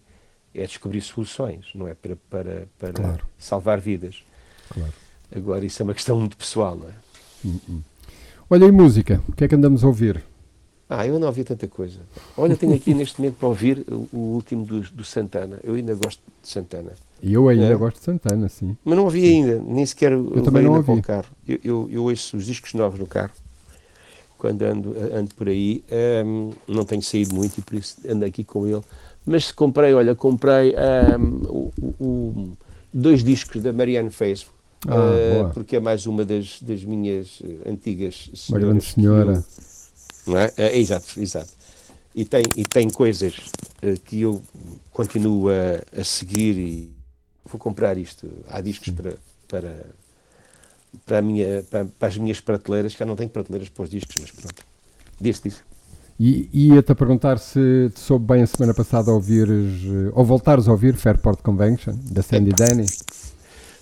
é 0.54 0.66
descobrir 0.66 1.00
soluções, 1.00 1.66
não 1.74 1.86
é? 1.86 1.94
Para, 1.94 2.16
para, 2.28 2.68
para 2.78 2.92
claro. 2.92 3.26
salvar 3.38 3.80
vidas. 3.80 4.22
Claro. 4.68 4.92
Agora, 5.34 5.64
isso 5.64 5.80
é 5.80 5.84
uma 5.84 5.94
questão 5.94 6.18
muito 6.18 6.36
pessoal, 6.36 6.76
não 6.76 6.88
é? 6.88 6.92
Uh 7.44 7.60
-uh. 7.70 7.80
Olha, 8.52 8.64
e 8.64 8.72
música? 8.72 9.22
O 9.28 9.32
que 9.32 9.44
é 9.44 9.48
que 9.48 9.54
andamos 9.54 9.84
a 9.84 9.86
ouvir? 9.86 10.24
Ah, 10.88 11.06
eu 11.06 11.20
não 11.20 11.28
ouvi 11.28 11.44
tanta 11.44 11.68
coisa. 11.68 12.00
Olha, 12.36 12.56
tenho 12.56 12.74
aqui 12.74 12.92
neste 12.92 13.20
momento 13.20 13.36
para 13.36 13.46
ouvir 13.46 13.86
o, 13.88 14.08
o 14.12 14.18
último 14.34 14.64
do, 14.64 14.80
do, 14.80 15.04
Santana. 15.04 15.60
Eu 15.62 15.74
ainda 15.74 15.94
gosto 15.94 16.20
de 16.42 16.48
Santana. 16.48 16.90
E 17.22 17.32
eu 17.32 17.48
ainda 17.48 17.66
é? 17.66 17.76
gosto 17.76 17.98
de 17.98 18.04
Santana, 18.04 18.48
sim. 18.48 18.76
Mas 18.84 18.96
não 18.96 19.04
ouvi 19.04 19.20
sim. 19.20 19.44
ainda, 19.44 19.62
nem 19.64 19.86
sequer 19.86 20.10
eu 20.10 20.42
também 20.42 20.64
não 20.64 20.74
ouvi. 20.74 20.90
o 20.90 21.00
carro. 21.00 21.26
Eu, 21.46 21.60
eu, 21.62 21.88
eu, 21.92 22.02
ouço 22.02 22.36
os 22.36 22.44
discos 22.44 22.74
novos 22.74 22.98
no 22.98 23.06
carro, 23.06 23.30
quando 24.36 24.62
ando, 24.62 24.96
ando 25.14 25.32
por 25.36 25.48
aí. 25.48 25.84
Um, 26.26 26.50
não 26.66 26.84
tenho 26.84 27.02
saído 27.02 27.36
muito 27.36 27.58
e 27.58 27.62
por 27.62 27.76
isso 27.76 27.96
ando 28.04 28.24
aqui 28.24 28.42
com 28.42 28.66
ele 28.66 28.82
mas 29.26 29.52
comprei, 29.52 29.94
olha, 29.94 30.14
comprei 30.14 30.74
um, 31.18 31.42
o, 31.46 31.72
o, 32.00 32.56
dois 32.92 33.22
discos 33.22 33.62
da 33.62 33.72
Marianne 33.72 34.10
Faithfull, 34.10 34.54
ah, 34.88 35.48
uh, 35.48 35.52
porque 35.52 35.76
é 35.76 35.80
mais 35.80 36.06
uma 36.06 36.24
das, 36.24 36.60
das 36.62 36.82
minhas 36.84 37.40
eh, 37.44 37.70
antigas 37.70 38.30
senhoras. 38.34 38.48
Uma 38.48 38.58
grande 38.60 38.84
senhora. 38.84 39.32
Eu, 40.26 40.32
não 40.32 40.38
é? 40.38 40.52
é? 40.56 40.78
exato, 40.78 41.20
exato. 41.20 41.50
E 42.14 42.24
tem, 42.24 42.42
e 42.56 42.64
tem 42.64 42.88
coisas 42.88 43.36
uh, 43.82 44.00
que 44.04 44.22
eu 44.22 44.42
continuo 44.90 45.48
a, 45.50 46.00
a, 46.00 46.02
seguir 46.02 46.56
e 46.56 46.90
vou 47.44 47.58
comprar 47.58 47.98
isto. 47.98 48.26
Há 48.48 48.62
discos 48.62 48.88
para, 48.90 49.14
para, 49.46 49.86
para, 51.04 51.22
minha, 51.22 51.62
para, 51.70 51.84
para, 51.84 52.08
as 52.08 52.16
minhas 52.16 52.40
prateleiras, 52.40 52.94
que 52.94 53.02
eu 53.02 53.06
não 53.06 53.16
tenho 53.16 53.28
prateleiras 53.28 53.68
para 53.68 53.84
os 53.84 53.90
discos, 53.90 54.16
mas 54.18 54.30
pronto. 54.30 54.64
Deste 55.20 55.50
disco. 55.50 55.64
E 56.22 56.50
ia-te 56.52 56.92
a 56.92 56.94
perguntar 56.94 57.38
se 57.38 57.90
te 57.94 57.98
soube 57.98 58.26
bem 58.26 58.42
a 58.42 58.46
semana 58.46 58.74
passada 58.74 59.10
ouvires, 59.10 59.82
eh, 59.86 60.12
ou 60.12 60.22
voltares 60.22 60.68
a 60.68 60.70
ouvir 60.70 60.94
Fairport 60.94 61.40
Convention, 61.40 61.94
da 62.10 62.20
Sandy 62.20 62.52
Denny. 62.52 62.84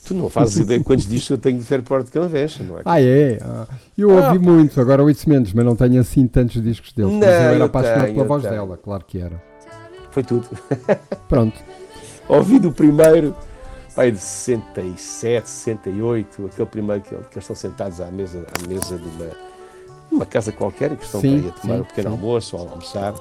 Tu 0.07 0.14
não 0.14 0.31
fazes 0.31 0.59
ideia 0.62 0.81
quantos 0.85 1.09
discos 1.09 1.31
eu 1.31 1.38
tenho 1.38 1.59
de 1.59 1.64
Fairport 1.64 2.09
Convention, 2.12 2.64
não 2.64 2.79
é? 2.79 2.83
Ah, 2.85 3.03
é? 3.03 3.40
Ah, 3.42 3.66
eu 3.98 4.11
ouvi 4.11 4.37
ah, 4.37 4.38
muito, 4.38 4.81
agora 4.81 5.03
oito 5.03 5.29
menos, 5.29 5.53
mas 5.53 5.64
não 5.64 5.74
tenho 5.74 6.01
assim 6.01 6.29
tantos 6.29 6.62
discos 6.62 6.92
deles. 6.92 7.11
Não, 7.11 7.18
mas 7.18 7.29
eu 7.29 7.35
era 7.35 7.64
apaixonado 7.64 8.12
pela 8.12 8.24
voz 8.24 8.42
tenho. 8.44 8.55
dela, 8.55 8.77
claro 8.77 9.05
que 9.05 9.18
era. 9.18 9.42
Foi 10.12 10.22
tudo. 10.22 10.48
Pronto. 11.29 11.59
ouvi 12.29 12.61
do 12.61 12.70
primeiro, 12.70 13.35
pai 13.96 14.12
de 14.12 14.18
67, 14.20 15.51
68, 15.51 16.46
aquele 16.46 16.68
primeiro 16.68 17.03
que, 17.03 17.09
que 17.09 17.16
eles 17.16 17.38
estão 17.38 17.57
sentados 17.57 18.01
à 18.01 18.09
mesa, 18.12 18.46
à 18.55 18.68
mesa 18.68 18.96
de 18.96 19.09
uma 19.09 19.47
uma 20.11 20.27
casa 20.27 20.53
qualquer, 20.53 20.97
que 20.97 21.05
estão 21.05 21.21
sim, 21.21 21.49
a 21.49 21.53
tomar 21.53 21.75
sim, 21.75 21.81
um 21.81 21.85
pequeno 21.85 22.11
sim. 22.11 22.16
almoço 22.16 22.57
ou 22.57 22.68
almoçar, 22.68 23.14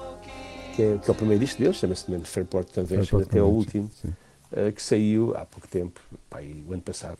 que 0.75 0.81
é, 0.81 0.97
que 0.97 1.09
é 1.09 1.11
o 1.11 1.15
primeiro 1.15 1.43
disco 1.43 1.61
deles, 1.61 1.77
chama-se 1.77 2.09
mesmo 2.09 2.25
Fairport 2.25 2.73
Convention, 2.73 3.05
Fairport 3.05 3.27
até 3.27 3.41
o 3.41 3.47
último, 3.47 3.89
uh, 4.05 4.71
que 4.71 4.81
saiu 4.81 5.35
há 5.35 5.45
pouco 5.45 5.67
tempo, 5.67 5.99
pá, 6.29 6.39
o 6.67 6.73
ano 6.73 6.81
passado. 6.81 7.17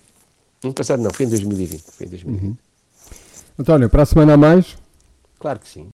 ano 0.64 0.74
passado 0.74 1.02
não, 1.02 1.12
foi 1.12 1.26
em 1.26 1.30
2020. 1.30 1.82
Foi 1.82 2.06
em 2.06 2.10
2020. 2.10 2.44
Uhum. 2.44 2.58
António, 3.60 3.90
para 3.90 4.04
a 4.04 4.06
semana 4.06 4.34
a 4.34 4.38
mais? 4.38 4.78
Claro 5.40 5.60
que 5.60 5.68
sim. 5.68 5.90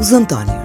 Os 0.00 0.12
Antónios. 0.12 0.61